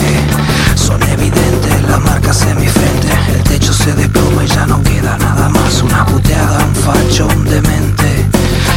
Son 0.75 1.01
evidentes 1.03 1.83
las 1.87 2.01
marcas 2.01 2.41
en 2.41 2.59
mi 2.59 2.67
frente. 2.67 3.07
El 3.33 3.43
techo 3.43 3.71
se 3.71 3.93
desploma 3.93 4.43
y 4.43 4.47
ya 4.47 4.65
no 4.65 4.83
queda 4.83 5.17
nada 5.17 5.47
más. 5.47 5.81
Una 5.81 6.05
puteada, 6.05 6.65
un 6.65 6.75
facho, 6.75 7.27
un 7.27 7.45
demente. 7.45 8.29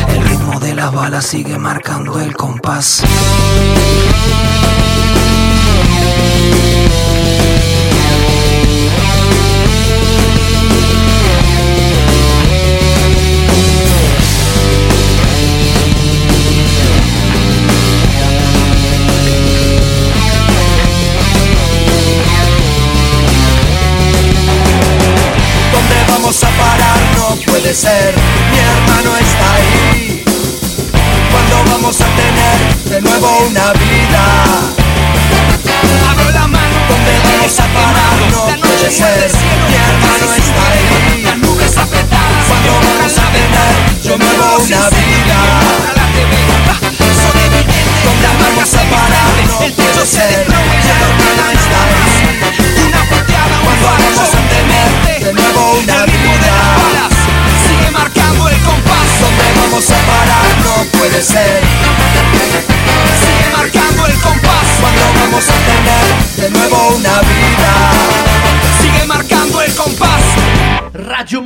El 0.09 0.25
ritmo 0.29 0.61
de 0.61 0.75
las 0.77 0.93
balas 0.93 1.27
sigue 1.27 1.59
marcando 1.59 2.21
el 2.21 2.35
compás. 2.37 3.03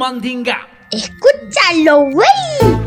Mandinga. 0.09 0.57
Escúchalo, 0.90 2.05
güey. 2.11 2.79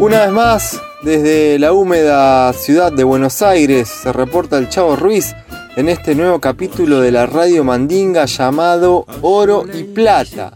Una 0.00 0.22
vez 0.22 0.32
más, 0.32 0.80
desde 1.04 1.60
la 1.60 1.72
húmeda 1.72 2.52
ciudad 2.54 2.90
de 2.90 3.04
Buenos 3.04 3.40
Aires, 3.40 3.88
se 3.88 4.12
reporta 4.12 4.58
el 4.58 4.68
Chavo 4.68 4.96
Ruiz 4.96 5.32
en 5.76 5.88
este 5.88 6.16
nuevo 6.16 6.40
capítulo 6.40 6.98
de 6.98 7.12
la 7.12 7.26
Radio 7.26 7.62
Mandinga 7.62 8.24
llamado 8.24 9.06
Oro 9.22 9.64
y 9.72 9.84
Plata. 9.84 10.52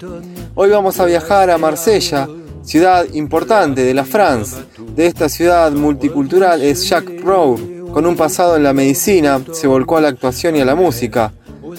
Hoy 0.57 0.69
vamos 0.69 0.99
a 0.99 1.05
viajar 1.05 1.49
a 1.51 1.57
Marsella, 1.57 2.29
ciudad 2.65 3.07
importante 3.13 3.83
de 3.83 3.95
la 3.95 4.05
France. 4.05 4.57
De 4.97 5.07
esta 5.07 5.29
ciudad 5.29 5.71
multicultural 5.71 6.61
es 6.61 6.89
Jacques 6.89 7.23
Rowe. 7.23 7.85
Con 7.93 8.05
un 8.05 8.17
pasado 8.17 8.57
en 8.57 8.65
la 8.65 8.73
medicina, 8.73 9.41
se 9.53 9.69
volcó 9.69 9.97
a 9.99 10.01
la 10.01 10.09
actuación 10.09 10.57
y 10.57 10.61
a 10.61 10.65
la 10.65 10.75
música. 10.75 11.33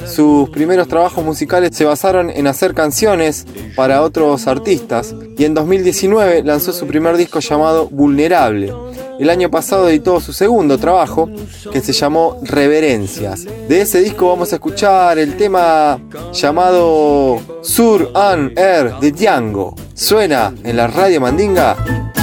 Sus 0.06 0.50
primeros 0.50 0.88
trabajos 0.88 1.24
musicales 1.24 1.76
se 1.76 1.86
basaron 1.86 2.30
en 2.30 2.48
hacer 2.48 2.74
canciones 2.74 3.46
para 3.76 4.02
otros 4.02 4.48
artistas 4.48 5.16
y 5.38 5.46
en 5.46 5.54
2019 5.54 6.44
lanzó 6.44 6.74
su 6.74 6.88
primer 6.88 7.18
disco 7.18 7.40
llamado 7.40 7.88
Vulnerable. 7.90 8.74
El 9.20 9.30
año 9.30 9.50
pasado 9.50 9.88
editó 9.88 10.20
su 10.20 10.34
segundo 10.34 10.78
trabajo 10.78 11.30
que 11.72 11.82
se 11.82 11.94
llamó 11.94 12.38
Reverencias. 12.44 13.46
De 13.68 13.82
ese 13.82 14.02
disco 14.02 14.28
vamos 14.28 14.52
a 14.52 14.56
escuchar 14.56 15.18
el 15.18 15.38
tema 15.38 16.00
llamado 16.34 17.40
Sur 17.62 18.12
un 18.14 18.52
Air 18.58 18.96
de 19.00 19.12
Django. 19.12 19.76
Suena 19.94 20.54
en 20.64 20.76
la 20.76 20.88
radio 20.88 21.22
mandinga 21.22 21.78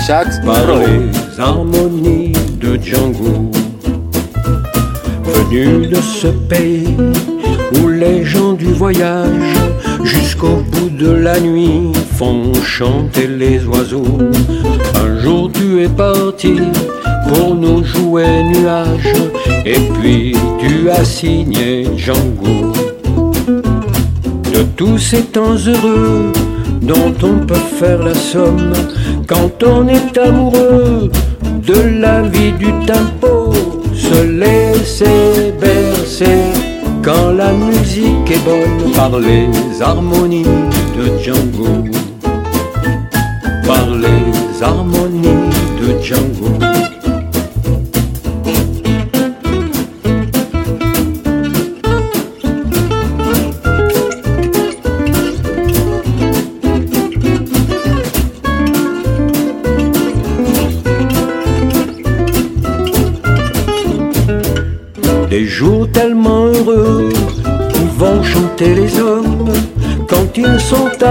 Jacques 0.06 0.44
par 0.44 0.66
Rowe. 0.66 1.10
les 1.32 1.38
harmonies 1.38 2.32
de 2.58 2.78
où 7.78 7.88
les 7.88 8.24
gens 8.24 8.52
du 8.52 8.72
voyage 8.72 9.28
jusqu'au 10.04 10.62
bout 10.70 10.90
de 10.90 11.10
la 11.10 11.38
nuit 11.40 11.92
font 12.16 12.52
chanter 12.64 13.26
les 13.26 13.64
oiseaux. 13.64 14.18
Un 14.94 15.20
jour 15.20 15.50
tu 15.52 15.82
es 15.82 15.88
parti 15.88 16.54
pour 17.28 17.54
nous 17.54 17.84
jouer 17.84 18.42
nuage 18.44 19.12
et 19.64 19.80
puis 20.00 20.34
tu 20.58 20.90
as 20.90 21.04
signé 21.04 21.86
Django. 21.96 22.72
De 24.52 24.62
tous 24.76 24.98
ces 24.98 25.22
temps 25.22 25.56
heureux 25.66 26.32
dont 26.82 27.14
on 27.22 27.46
peut 27.46 27.66
faire 27.78 28.02
la 28.02 28.14
somme 28.14 28.72
quand 29.26 29.62
on 29.62 29.88
est 29.88 30.18
amoureux 30.18 31.10
de 31.66 32.00
la 32.00 32.22
vie 32.22 32.52
du 32.52 32.72
tempo, 32.86 33.52
se 33.94 34.22
laisser 34.24 35.54
bercer 35.60 36.61
quand 37.02 37.32
la 37.32 37.52
musique 37.52 38.30
est 38.30 38.44
bonne 38.44 38.92
par 38.94 39.18
les 39.18 39.48
harmonies 39.82 40.44
de 40.44 41.18
Django, 41.18 41.84
par 43.66 43.90
les 43.90 44.62
harmonies 44.62 45.50
de 45.80 46.00
Django. 46.00 46.71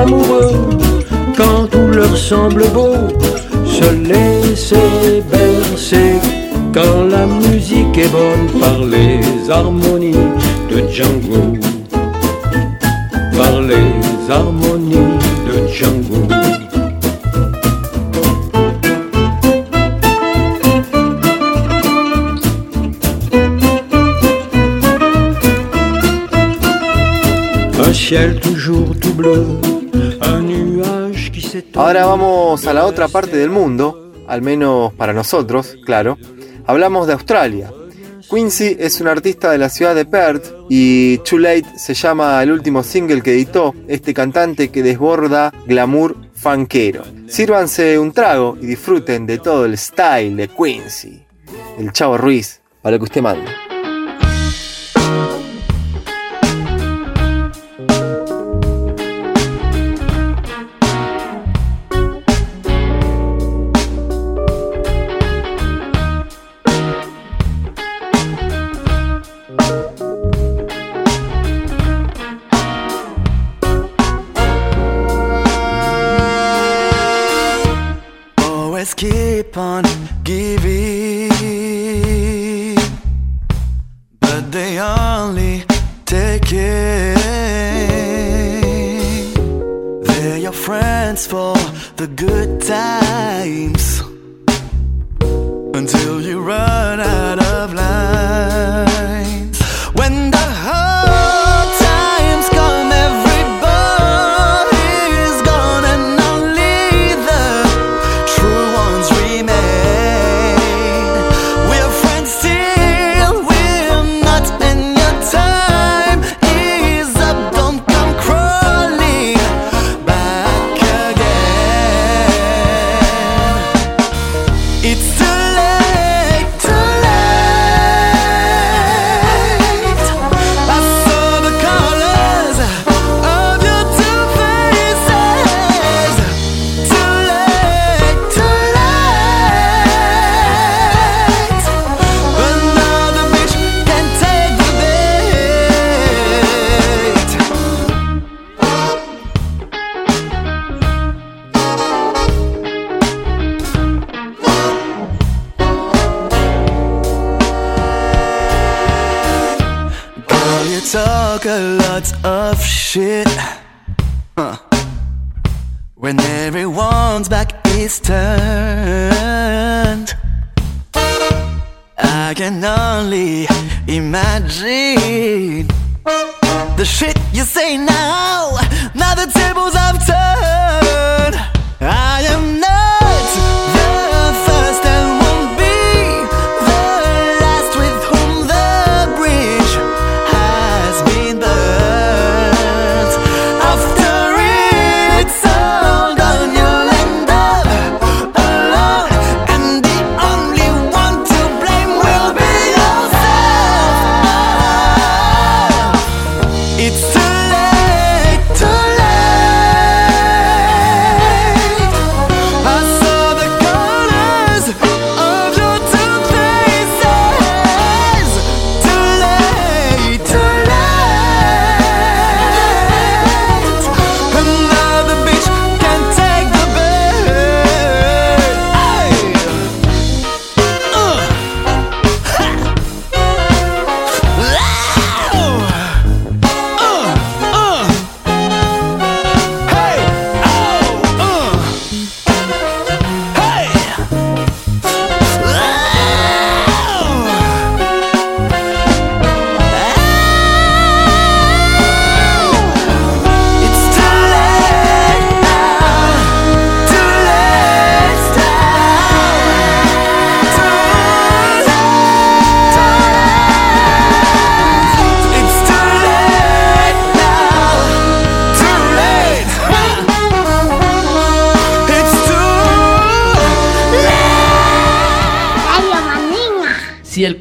Amoureux, 0.01 0.51
quand 1.37 1.67
tout 1.71 1.87
leur 1.87 2.15
semble 2.17 2.63
beau, 2.73 2.95
se 3.65 3.89
laisser 4.09 5.23
bercer. 5.31 6.15
Quand 6.73 7.03
la 7.09 7.25
musique 7.25 7.97
est 7.97 8.11
bonne 8.19 8.47
par 8.59 8.79
les 8.93 9.19
harmonies 9.49 10.27
de 10.71 10.77
Django, 10.89 11.43
par 13.37 13.61
les 13.61 13.91
harmonies 14.29 15.17
de 15.47 15.67
Django. 15.67 16.21
Un 27.83 27.93
ciel 27.93 28.39
tout 28.39 28.50
Ahora 31.91 32.05
vamos 32.05 32.67
a 32.67 32.73
la 32.73 32.85
otra 32.85 33.09
parte 33.09 33.35
del 33.35 33.49
mundo, 33.49 34.13
al 34.25 34.41
menos 34.41 34.93
para 34.93 35.11
nosotros, 35.11 35.75
claro. 35.85 36.17
Hablamos 36.65 37.05
de 37.05 37.11
Australia. 37.11 37.69
Quincy 38.29 38.77
es 38.79 39.01
un 39.01 39.09
artista 39.09 39.51
de 39.51 39.57
la 39.57 39.67
ciudad 39.67 39.93
de 39.93 40.05
Perth 40.05 40.53
y 40.69 41.17
Too 41.17 41.39
Late 41.39 41.65
se 41.77 41.93
llama 41.93 42.41
el 42.41 42.53
último 42.53 42.81
single 42.81 43.21
que 43.21 43.33
editó 43.33 43.75
este 43.89 44.13
cantante 44.13 44.69
que 44.69 44.83
desborda 44.83 45.53
glamour 45.67 46.15
funkero. 46.33 47.03
Sírvanse 47.27 47.99
un 47.99 48.13
trago 48.13 48.57
y 48.61 48.67
disfruten 48.67 49.25
de 49.25 49.39
todo 49.39 49.65
el 49.65 49.77
style 49.77 50.37
de 50.37 50.47
Quincy. 50.47 51.25
El 51.77 51.91
Chavo 51.91 52.17
Ruiz, 52.17 52.61
para 52.81 52.95
lo 52.95 52.99
que 52.99 53.03
usted 53.03 53.21
manda. 53.21 53.51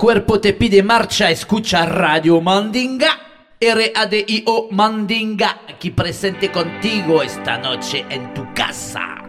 cuerpo 0.00 0.40
te 0.40 0.54
pide 0.54 0.82
marcha, 0.82 1.30
escucha 1.30 1.84
Radio 1.84 2.40
Mandinga. 2.40 3.20
R-A-D-I-O 3.60 4.68
Mandinga, 4.70 5.60
aquí 5.68 5.90
presente 5.90 6.50
contigo 6.50 7.22
esta 7.22 7.58
noche 7.58 8.06
en 8.08 8.32
tu 8.32 8.50
casa. 8.54 9.19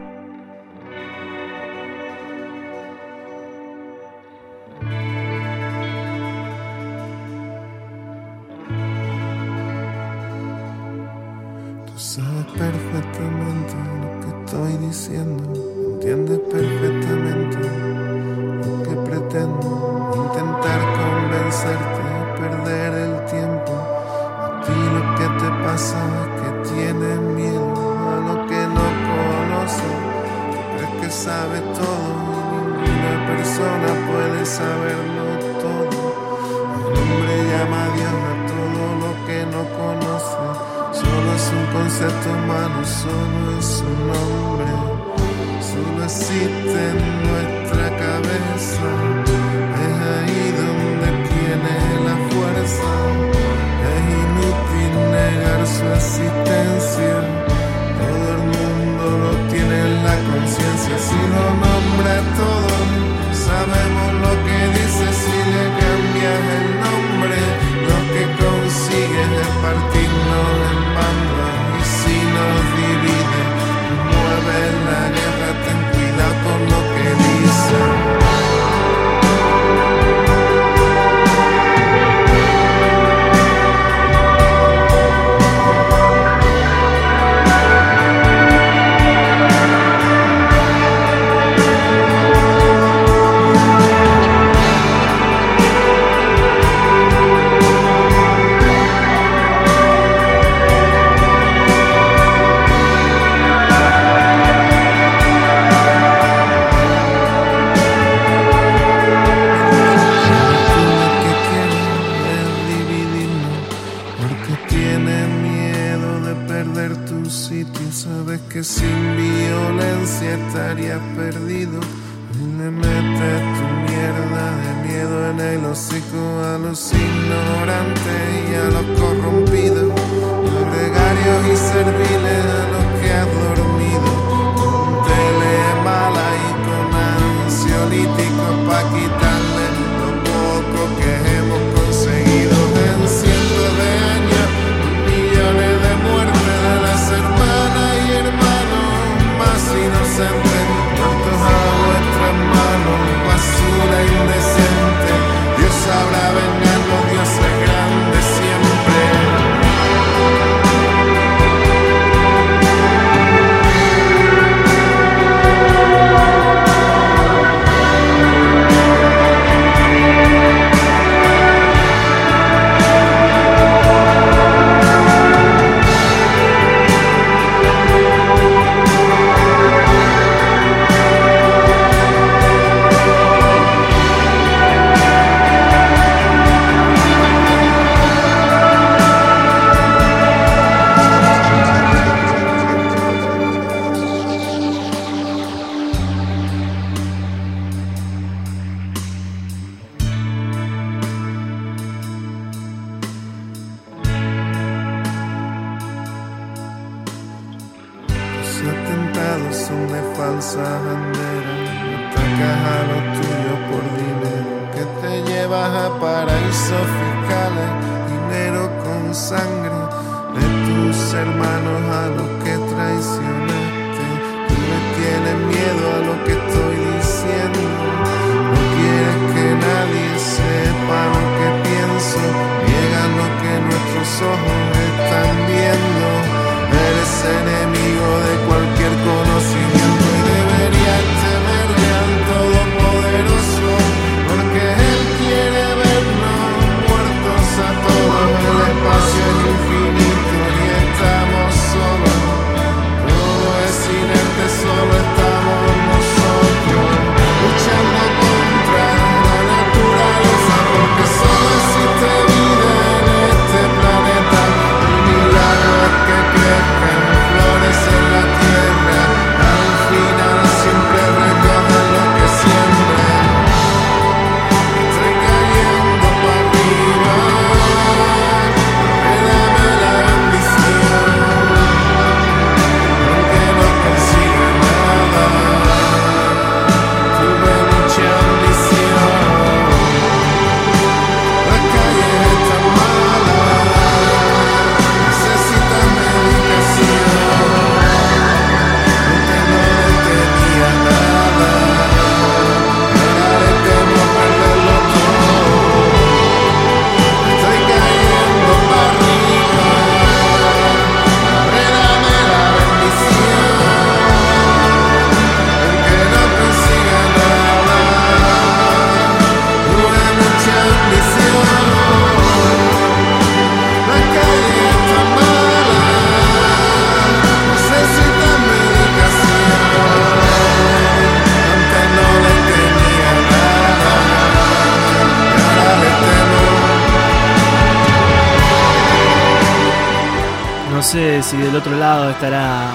Estará 342.12 342.72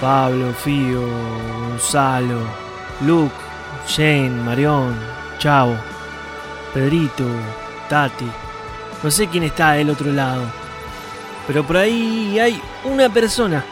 Pablo, 0.00 0.52
Fío, 0.52 1.02
Gonzalo, 1.68 2.40
Luke, 3.02 3.34
Jane, 3.88 4.30
Marión, 4.30 4.94
Chavo, 5.38 5.76
Pedrito, 6.74 7.24
Tati. 7.88 8.30
No 9.02 9.10
sé 9.10 9.28
quién 9.28 9.44
está 9.44 9.72
del 9.72 9.90
otro 9.90 10.12
lado. 10.12 10.42
Pero 11.46 11.64
por 11.64 11.76
ahí 11.76 12.38
hay 12.38 12.60
una 12.84 13.08
persona 13.08 13.64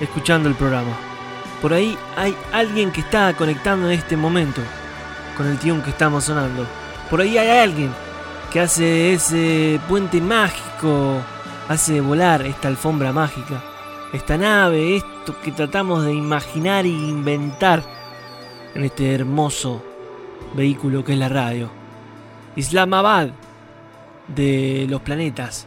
escuchando 0.00 0.48
el 0.48 0.54
programa. 0.54 0.92
Por 1.62 1.72
ahí 1.72 1.96
hay 2.16 2.36
alguien 2.52 2.90
que 2.90 3.00
está 3.00 3.32
conectando 3.34 3.86
en 3.86 3.98
este 3.98 4.16
momento 4.16 4.60
con 5.36 5.46
el 5.46 5.58
tune 5.58 5.82
que 5.82 5.90
estamos 5.90 6.24
sonando. 6.24 6.66
Por 7.08 7.20
ahí 7.20 7.38
hay 7.38 7.58
alguien 7.58 7.92
que 8.52 8.60
hace 8.60 9.12
ese 9.12 9.80
puente 9.88 10.20
mágico, 10.20 11.20
hace 11.68 12.00
volar 12.00 12.42
esta 12.42 12.68
alfombra 12.68 13.12
mágica, 13.12 13.62
esta 14.16 14.38
nave, 14.38 14.96
esto 14.96 15.38
que 15.42 15.52
tratamos 15.52 16.04
de 16.04 16.12
imaginar 16.14 16.86
e 16.86 16.88
inventar 16.88 17.82
en 18.74 18.84
este 18.84 19.14
hermoso 19.14 19.82
vehículo 20.54 21.04
que 21.04 21.12
es 21.12 21.18
la 21.18 21.28
radio. 21.28 21.70
Islamabad 22.56 23.28
de 24.26 24.86
los 24.88 25.02
planetas. 25.02 25.66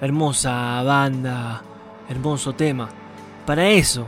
Hermosa 0.00 0.82
banda, 0.82 1.62
hermoso 2.08 2.54
tema. 2.54 2.88
Para 3.46 3.68
eso, 3.68 4.06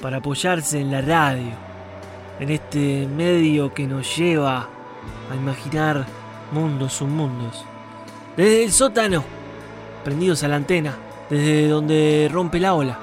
para 0.00 0.16
apoyarse 0.16 0.80
en 0.80 0.90
la 0.90 1.02
radio, 1.02 1.52
en 2.40 2.50
este 2.50 3.06
medio 3.06 3.72
que 3.74 3.86
nos 3.86 4.16
lleva 4.16 4.68
a 5.30 5.36
imaginar 5.36 6.06
mundos 6.50 6.94
submundos. 6.94 7.64
Desde 8.36 8.64
el 8.64 8.72
sótano, 8.72 9.22
prendidos 10.02 10.42
a 10.42 10.48
la 10.48 10.56
antena, 10.56 10.96
desde 11.34 11.68
donde 11.68 12.28
rompe 12.30 12.60
la 12.60 12.74
ola, 12.74 12.96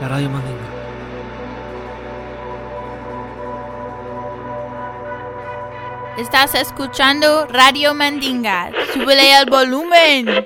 la 0.00 0.08
radio 0.08 0.30
Mandinga. 0.30 0.58
Estás 6.16 6.54
escuchando 6.54 7.46
Radio 7.46 7.94
Mandinga. 7.94 8.70
Súbele 8.94 9.34
al 9.34 9.50
volumen. 9.50 10.44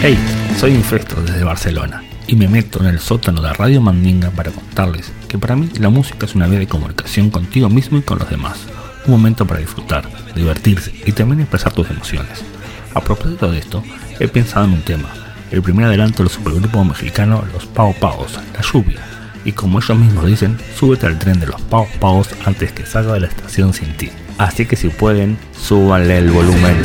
Hey, 0.00 0.16
soy 0.56 0.74
Infesto 0.74 1.20
desde 1.22 1.42
Barcelona 1.42 2.04
y 2.28 2.36
me 2.36 2.46
meto 2.46 2.78
en 2.78 2.86
el 2.86 3.00
sótano 3.00 3.42
de 3.42 3.52
Radio 3.54 3.80
Mandinga 3.80 4.30
para 4.30 4.52
contarles 4.52 5.12
que 5.28 5.36
para 5.36 5.56
mí 5.56 5.68
la 5.80 5.88
música 5.88 6.26
es 6.26 6.36
una 6.36 6.46
vía 6.46 6.60
de 6.60 6.68
comunicación 6.68 7.30
contigo 7.30 7.68
mismo 7.68 7.98
y 7.98 8.02
con 8.02 8.20
los 8.20 8.30
demás. 8.30 8.66
Un 9.06 9.10
momento 9.10 9.46
para 9.46 9.60
disfrutar, 9.60 10.08
divertirse 10.34 10.92
y 11.04 11.12
también 11.12 11.40
expresar 11.40 11.72
tus 11.72 11.90
emociones. 11.90 12.53
A 12.94 13.00
propósito 13.00 13.50
de 13.50 13.58
esto, 13.58 13.82
he 14.20 14.28
pensado 14.28 14.66
en 14.66 14.74
un 14.74 14.82
tema, 14.82 15.08
el 15.50 15.62
primer 15.62 15.86
adelanto 15.86 16.22
del 16.22 16.30
supergrupo 16.30 16.84
mexicano 16.84 17.44
Los 17.52 17.66
Pau 17.66 17.92
Paos, 17.92 18.38
La 18.54 18.60
Lluvia. 18.62 19.00
Y 19.44 19.50
como 19.52 19.80
ellos 19.80 19.98
mismos 19.98 20.26
dicen, 20.26 20.56
súbete 20.78 21.06
al 21.06 21.18
tren 21.18 21.40
de 21.40 21.48
los 21.48 21.60
Pau 21.62 21.88
Paos 21.98 22.28
antes 22.46 22.70
que 22.70 22.86
salga 22.86 23.14
de 23.14 23.20
la 23.20 23.26
estación 23.26 23.74
sin 23.74 23.96
ti. 23.96 24.10
Así 24.38 24.64
que 24.64 24.76
si 24.76 24.88
pueden, 24.90 25.36
súbanle 25.60 26.18
el 26.18 26.30
volumen. 26.30 26.76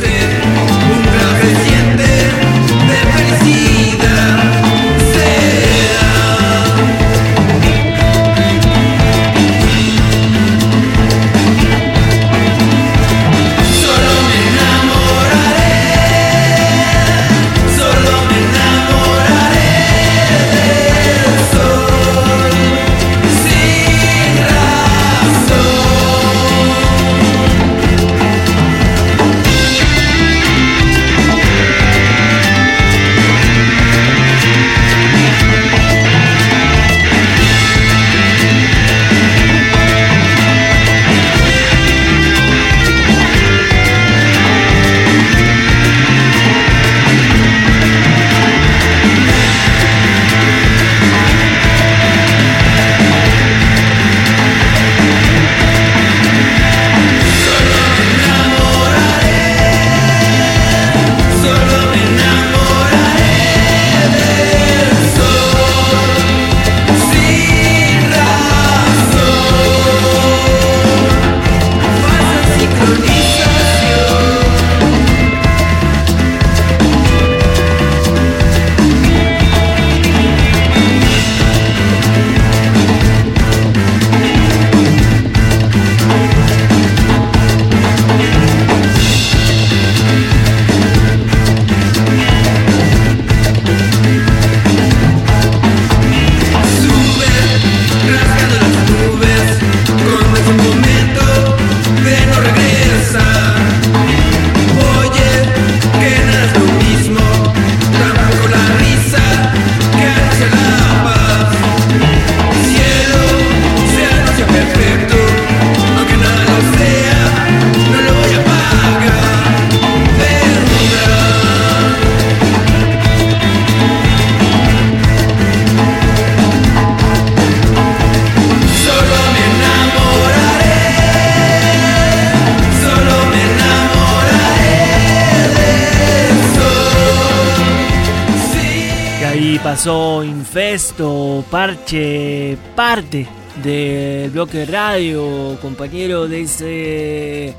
Parte 143.00 143.26
del 143.62 144.30
bloque 144.30 144.66
radio, 144.66 145.56
compañero 145.62 146.28
de 146.28 146.42
ese 146.42 147.54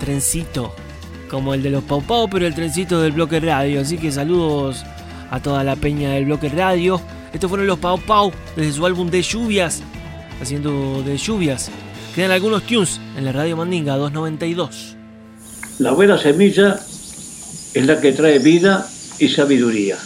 trencito, 0.00 0.74
como 1.30 1.52
el 1.52 1.62
de 1.62 1.68
los 1.68 1.84
Pau 1.84 2.02
Pau, 2.02 2.26
pero 2.30 2.46
el 2.46 2.54
trencito 2.54 3.02
del 3.02 3.12
bloque 3.12 3.38
radio. 3.38 3.82
Así 3.82 3.98
que 3.98 4.10
saludos 4.10 4.82
a 5.30 5.40
toda 5.40 5.62
la 5.62 5.76
peña 5.76 6.12
del 6.12 6.24
bloque 6.24 6.48
radio. 6.48 6.98
Estos 7.34 7.50
fueron 7.50 7.66
los 7.66 7.78
Pau 7.78 8.00
Pau 8.00 8.32
desde 8.56 8.72
su 8.72 8.86
álbum 8.86 9.10
de 9.10 9.20
lluvias, 9.20 9.82
haciendo 10.40 11.02
de 11.02 11.18
lluvias. 11.18 11.70
Quedan 12.14 12.30
algunos 12.30 12.62
tunes 12.62 12.98
en 13.14 13.26
la 13.26 13.32
radio 13.32 13.58
Mandinga 13.58 13.96
292. 13.96 14.96
La 15.80 15.92
buena 15.92 16.16
semilla 16.16 16.80
es 17.74 17.84
la 17.84 18.00
que 18.00 18.12
trae 18.12 18.38
vida 18.38 18.88
y 19.18 19.28
sabiduría. 19.28 19.98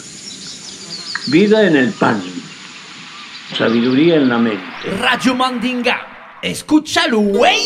Vida 1.27 1.65
en 1.65 1.77
el 1.77 1.91
pan, 1.91 2.21
sabiduría 3.55 4.15
en 4.15 4.29
la 4.29 4.37
mente. 4.37 4.63
Radio 4.99 5.35
Mandinga. 5.35 6.37
Escúchalo, 6.41 7.19
güey. 7.19 7.65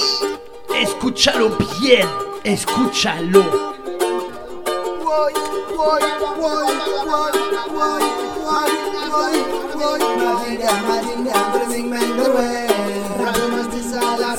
Escúchalo 0.75 1.57
bien. 1.81 2.07
Escúchalo. 2.43 3.73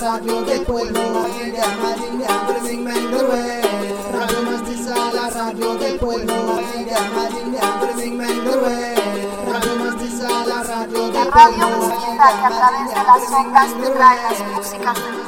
Radio 0.06 0.44
pueblo. 0.64 1.00
La 5.14 5.30
radio 5.30 5.74
del 5.76 5.98
pueblo. 5.98 6.56
Radio 11.30 11.68
que 11.68 12.46
a 12.46 12.50
través 12.50 12.88
de 12.88 12.94
las 12.94 13.32
ondas 13.32 13.68
te 13.68 14.44
músicas 14.44 14.94
del 14.94 15.26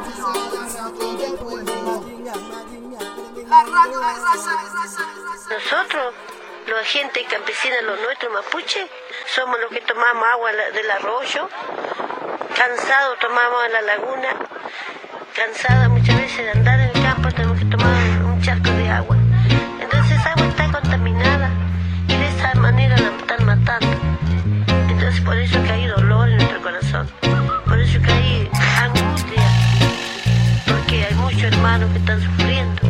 La 3.49 3.65
Nosotros, 5.51 6.15
la 6.67 6.85
gente 6.85 7.25
campesina, 7.25 7.81
los 7.83 8.01
nuestros 8.01 8.33
mapuche, 8.33 8.89
somos 9.35 9.59
los 9.61 9.71
que 9.71 9.81
tomamos 9.81 10.25
agua 10.35 10.53
del 10.53 10.91
arroyo, 10.91 11.49
cansados 12.55 13.19
tomamos 13.19 13.65
en 13.67 13.73
la 13.73 13.83
laguna, 13.83 14.29
cansadas 15.35 15.89
muchas 15.89 16.17
veces 16.17 16.45
de 16.45 16.51
andar 16.51 16.81
en 16.81 16.91
el 16.97 17.03
campo, 17.03 17.29
tenemos 17.31 17.59
que 17.59 17.65
tomar 17.65 17.93
un 18.23 18.43
charco 18.43 18.71
de 18.71 18.89
agua. 18.89 19.18
Por 25.29 25.37
eso 25.37 25.63
que 25.63 25.71
hay 25.71 25.87
dolor 25.87 26.27
en 26.31 26.39
nuestro 26.39 26.63
corazón, 26.63 27.07
por 27.67 27.79
eso 27.79 28.01
que 28.01 28.11
hay 28.11 28.51
angustia, 28.81 29.43
porque 30.67 31.05
hay 31.05 31.15
muchos 31.17 31.43
hermanos 31.43 31.91
que 31.93 31.99
están 31.99 32.23
sufriendo 32.23 32.83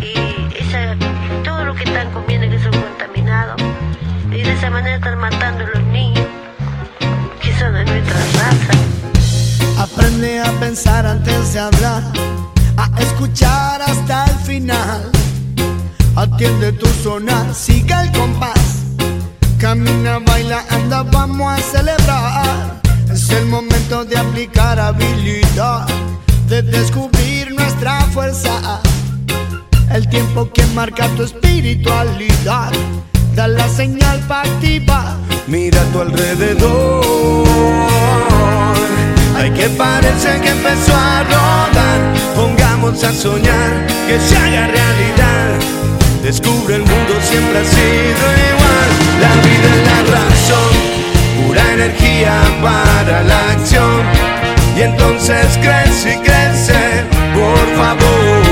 y 0.00 0.14
esa, 0.56 0.94
todo 1.42 1.64
lo 1.64 1.74
que 1.74 1.82
están 1.82 2.12
comiendo 2.12 2.48
que 2.48 2.62
son 2.62 2.80
contaminados 2.80 3.60
y 4.30 4.42
de 4.42 4.52
esa 4.52 4.70
manera 4.70 4.94
están 4.94 5.18
matando 5.18 5.64
a 5.64 5.68
los 5.70 5.82
niños 5.88 6.24
que 7.42 7.52
son 7.58 7.72
de 7.72 7.84
nuestra 7.84 8.16
raza. 8.38 9.82
Aprende 9.82 10.40
a 10.40 10.52
pensar 10.60 11.04
antes 11.04 11.52
de 11.52 11.58
hablar, 11.58 12.02
a 12.76 13.00
escuchar 13.00 13.82
hasta 13.82 14.26
el 14.26 14.36
final. 14.36 15.10
Atiende 16.14 16.72
tu 16.74 16.86
sonar, 17.02 17.52
siga 17.52 18.04
el 18.04 18.12
compás. 18.12 18.83
Camina, 19.64 20.18
baila, 20.18 20.62
anda, 20.68 21.02
vamos 21.04 21.50
a 21.50 21.56
celebrar. 21.56 22.82
Es 23.10 23.30
el 23.30 23.46
momento 23.46 24.04
de 24.04 24.18
aplicar 24.18 24.78
habilidad, 24.78 25.86
de 26.50 26.60
descubrir 26.60 27.50
nuestra 27.50 28.02
fuerza. 28.12 28.82
El 29.90 30.06
tiempo 30.10 30.50
que 30.52 30.66
marca 30.74 31.08
tu 31.16 31.22
espiritualidad, 31.22 32.72
da 33.34 33.48
la 33.48 33.66
señal 33.70 34.20
para 34.28 34.42
activar. 34.42 35.16
Mira 35.46 35.80
a 35.80 35.84
tu 35.92 36.00
alrededor. 36.02 37.46
Hay 39.34 39.50
que 39.50 39.70
parece 39.70 40.42
que 40.42 40.50
empezó 40.50 40.94
a 40.94 41.22
rodar. 41.24 42.00
Pongamos 42.36 43.02
a 43.02 43.10
soñar 43.14 43.86
que 44.06 44.20
se 44.20 44.36
haga 44.36 44.66
realidad. 44.66 45.83
Descubre 46.24 46.76
el 46.76 46.80
mundo 46.80 47.20
siempre 47.20 47.58
ha 47.58 47.64
sido 47.66 48.24
igual. 48.48 48.90
La 49.20 49.34
vida 49.46 49.68
es 49.76 49.82
la 49.90 50.00
razón, 50.16 50.72
pura 51.46 51.72
energía 51.74 52.40
para 52.62 53.22
la 53.24 53.50
acción. 53.50 54.00
Y 54.74 54.82
entonces 54.84 55.58
crece 55.60 56.14
y 56.14 56.18
crece, 56.20 57.04
por 57.34 57.66
favor, 57.76 58.42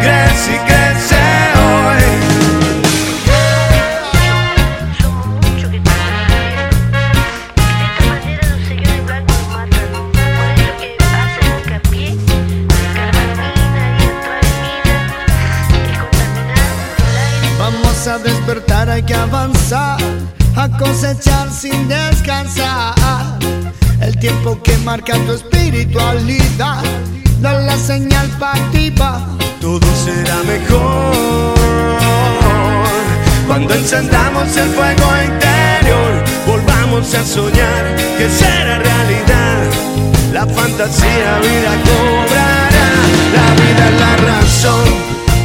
crece 0.00 0.56
y 0.56 0.58
crece 0.66 1.21
hay 18.92 19.02
que 19.02 19.14
avanzar, 19.14 19.98
a 20.54 20.68
cosechar 20.68 21.50
sin 21.50 21.88
descansar. 21.88 23.38
El 24.02 24.18
tiempo 24.18 24.60
que 24.62 24.76
marca 24.78 25.14
tu 25.24 25.32
espiritualidad, 25.32 26.82
da 27.40 27.54
la 27.54 27.76
señal 27.76 28.28
para 28.38 28.62
activar. 28.62 29.20
todo 29.60 29.86
será 30.04 30.42
mejor. 30.42 31.54
Cuando 33.46 33.74
encendamos 33.74 34.56
el 34.56 34.68
fuego 34.70 35.08
interior, 35.24 36.24
volvamos 36.46 37.14
a 37.14 37.24
soñar 37.24 37.96
que 38.18 38.28
será 38.28 38.78
realidad. 38.78 39.70
La 40.32 40.46
fantasía 40.46 41.38
vida 41.38 41.72
cobrará, 41.88 42.88
la 43.36 43.48
vida 43.60 43.88
es 43.88 44.00
la 44.00 44.16
razón, 44.32 44.84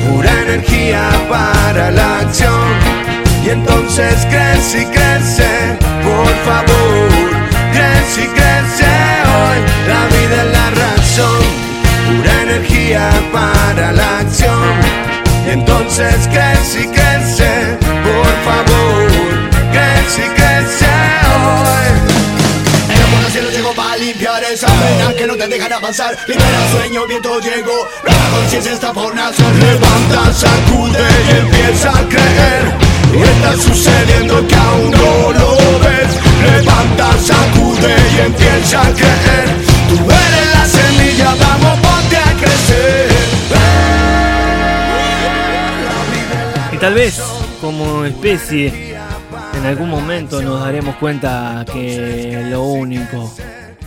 pura 0.10 0.32
energía 0.42 1.10
para 1.30 1.92
la 1.92 2.20
acción. 2.20 3.07
Y 3.48 3.50
entonces 3.50 4.28
crece 4.30 4.82
y 4.82 4.86
crece, 4.88 5.78
por 6.04 6.28
favor, 6.44 7.08
crece 7.72 8.26
y 8.26 8.28
crece 8.28 8.92
hoy. 9.24 9.58
La 9.88 10.06
vida 10.08 10.44
es 10.44 10.52
la 10.52 10.70
razón, 10.72 11.40
pura 12.08 12.42
energía 12.42 13.10
para 13.32 13.94
la 13.94 14.20
acción. 14.20 14.74
Y 15.48 15.52
entonces 15.52 16.28
crece 16.28 16.82
y 16.82 16.88
crece, 16.88 17.78
por 18.04 18.28
favor, 18.44 19.12
crece 19.72 20.26
y 20.26 20.30
crece 20.36 20.92
hoy. 21.32 21.88
El 23.28 23.32
cielo 23.32 23.50
llegó 23.50 23.74
para 23.74 23.96
limpiar 23.96 24.44
esa 24.44 24.68
pena 24.68 25.14
que 25.14 25.26
no 25.26 25.38
te 25.38 25.48
dejan 25.48 25.72
avanzar. 25.72 26.18
Libera 26.28 26.72
sueño, 26.72 27.08
viento 27.08 27.40
llegó, 27.40 27.88
la 28.04 28.14
conciencia 28.30 28.74
está 28.74 28.92
por 28.92 29.16
nacer. 29.16 29.56
Levanta, 29.56 30.34
sacude 30.34 31.08
y 31.30 31.38
empieza 31.38 31.92
a 31.92 32.10
creer. 32.10 32.87
Y 33.14 33.22
está 33.22 33.54
sucediendo 33.58 34.48
que 34.48 34.56
aún 34.56 34.92
no 34.92 35.32
lo 35.34 35.80
ves. 35.80 36.18
Levanta, 36.42 37.18
sacude 37.18 37.96
y 38.16 38.20
empieza 38.26 38.82
a 38.82 38.92
creer. 38.94 39.50
Tú 39.90 39.96
eres 39.96 40.54
la 40.54 40.66
semilla, 40.66 41.36
vamos, 41.36 41.80
ponte 41.80 42.18
a 42.18 42.34
crecer. 42.40 43.08
Y 46.72 46.78
tal 46.78 46.94
vez, 46.94 47.22
como 47.60 48.06
especie, 48.06 48.96
en 49.56 49.66
algún 49.66 49.90
momento 49.90 50.42
nos 50.42 50.60
daremos 50.60 50.96
cuenta 50.98 51.66
que 51.72 52.46
lo 52.50 52.64
único, 52.64 53.34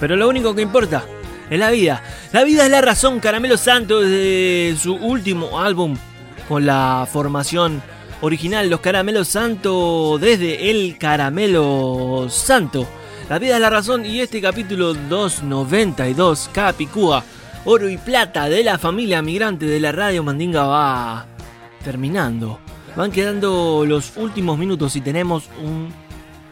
pero 0.00 0.16
lo 0.16 0.28
único 0.28 0.54
que 0.54 0.62
importa 0.62 1.04
es 1.48 1.58
la 1.58 1.70
vida. 1.70 2.02
La 2.32 2.42
vida 2.44 2.64
es 2.64 2.70
la 2.70 2.80
razón. 2.80 3.20
Caramelo 3.20 3.56
Santos 3.56 4.04
de 4.04 4.76
su 4.80 4.94
último 4.94 5.60
álbum 5.60 5.96
con 6.48 6.66
la 6.66 7.06
formación 7.10 7.82
original, 8.20 8.68
Los 8.68 8.80
Caramelos 8.80 9.28
Santos, 9.28 10.20
desde 10.20 10.70
el 10.70 10.98
Caramelo 10.98 12.26
Santo. 12.28 12.86
La 13.28 13.38
vida 13.38 13.54
es 13.54 13.60
la 13.60 13.70
razón 13.70 14.04
y 14.04 14.20
este 14.20 14.40
capítulo 14.40 14.94
292, 14.94 16.50
Capicúa, 16.52 17.24
oro 17.64 17.88
y 17.88 17.96
plata 17.96 18.48
de 18.48 18.64
la 18.64 18.78
familia 18.78 19.22
migrante 19.22 19.66
de 19.66 19.80
la 19.80 19.92
radio 19.92 20.22
Mandinga 20.22 20.64
va 20.64 21.26
terminando. 21.84 22.58
Van 22.96 23.12
quedando 23.12 23.84
los 23.86 24.16
últimos 24.16 24.58
minutos 24.58 24.96
y 24.96 25.00
tenemos 25.00 25.48
un 25.62 25.92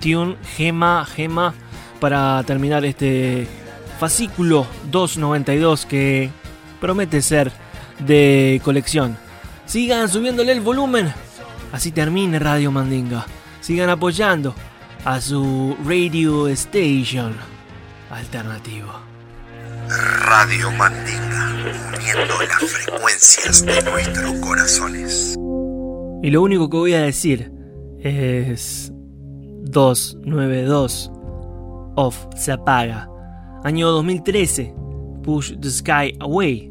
tune 0.01 0.37
gema, 0.57 1.05
gema 1.05 1.53
para 2.01 2.43
terminar 2.45 2.85
este 2.85 3.49
fascículo 3.99 4.67
292 4.91 5.87
que 5.87 6.31
promete 6.81 7.21
ser 7.23 7.51
de 7.99 8.61
colección. 8.65 9.17
Sigan 9.67 10.09
subiéndole 10.09 10.53
el 10.53 10.61
volumen, 10.61 11.13
así 11.73 11.93
termine 11.93 12.39
Radio 12.39 12.71
Mandinga. 12.71 13.27
Sigan 13.61 13.91
apoyando 13.91 14.55
a 15.05 15.21
su 15.21 15.77
radio 15.85 16.49
station 16.49 17.35
alternativo. 18.11 18.89
Radio 20.27 20.71
Mandinga, 20.73 21.73
uniendo 21.97 22.35
las 22.41 22.71
frecuencias 22.71 23.65
de 23.65 23.83
nuestros 23.83 24.33
corazones. 24.41 25.37
Y 26.23 26.31
lo 26.31 26.43
único 26.43 26.69
que 26.69 26.77
voy 26.77 26.95
a 26.95 27.03
decir 27.03 27.53
es 28.01 28.93
292 29.65 31.11
Off 31.97 32.27
se 32.37 32.53
apaga. 32.53 33.09
Año 33.65 33.91
2013. 33.91 34.73
Push 35.25 35.55
the 35.61 35.69
Sky 35.69 36.17
Away. 36.21 36.71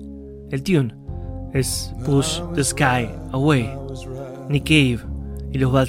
El 0.52 0.64
tune 0.64 0.95
es 1.54 1.93
Push 2.06 2.41
the 2.56 2.64
Sky 2.64 3.10
Away. 3.34 3.70
Nick 4.50 4.66
Cave 4.66 5.00
y 5.52 5.58
los 5.58 5.72
Bad. 5.72 5.88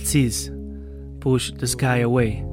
Push 1.20 1.52
the 1.54 1.66
Sky 1.66 2.02
Away. 2.02 2.44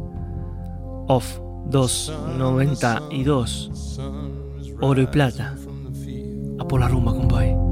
Off 1.08 1.40
292. 1.70 4.00
Oro 4.82 5.02
y 5.02 5.08
plata. 5.08 5.56
A 6.60 6.68
por 6.68 6.80
la 6.80 6.88
rumba, 6.88 7.14
compadre. 7.14 7.65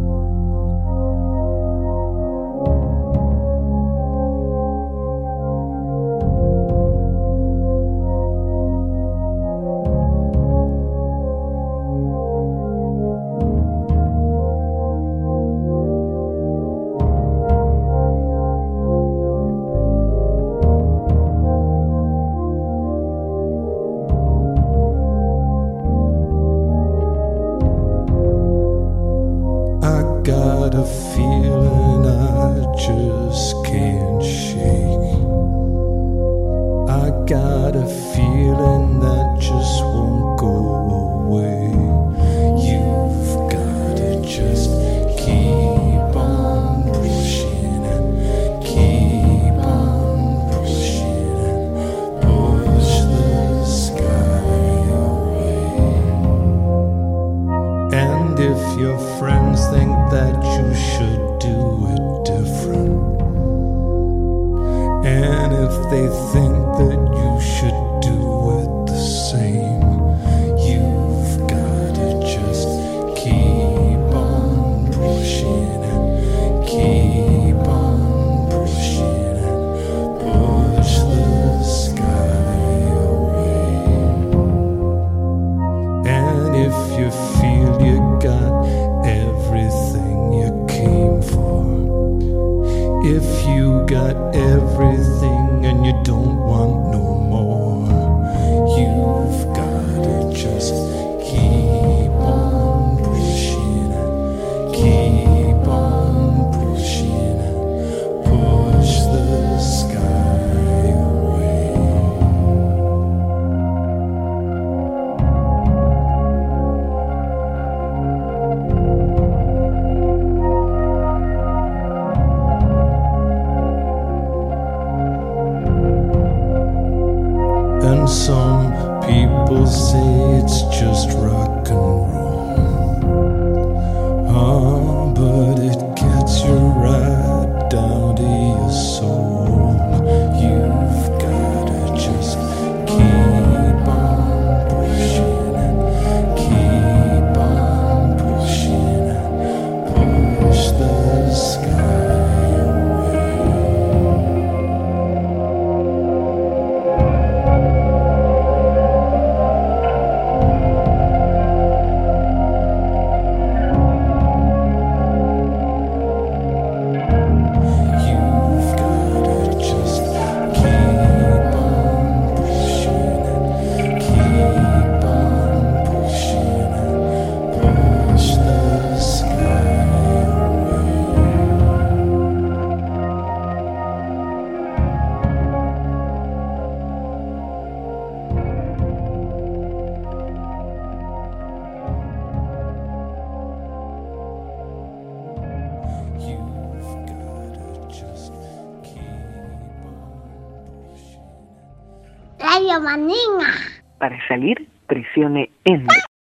Salir, 204.33 204.67
presione 204.87 205.49
Enter. 205.63 205.92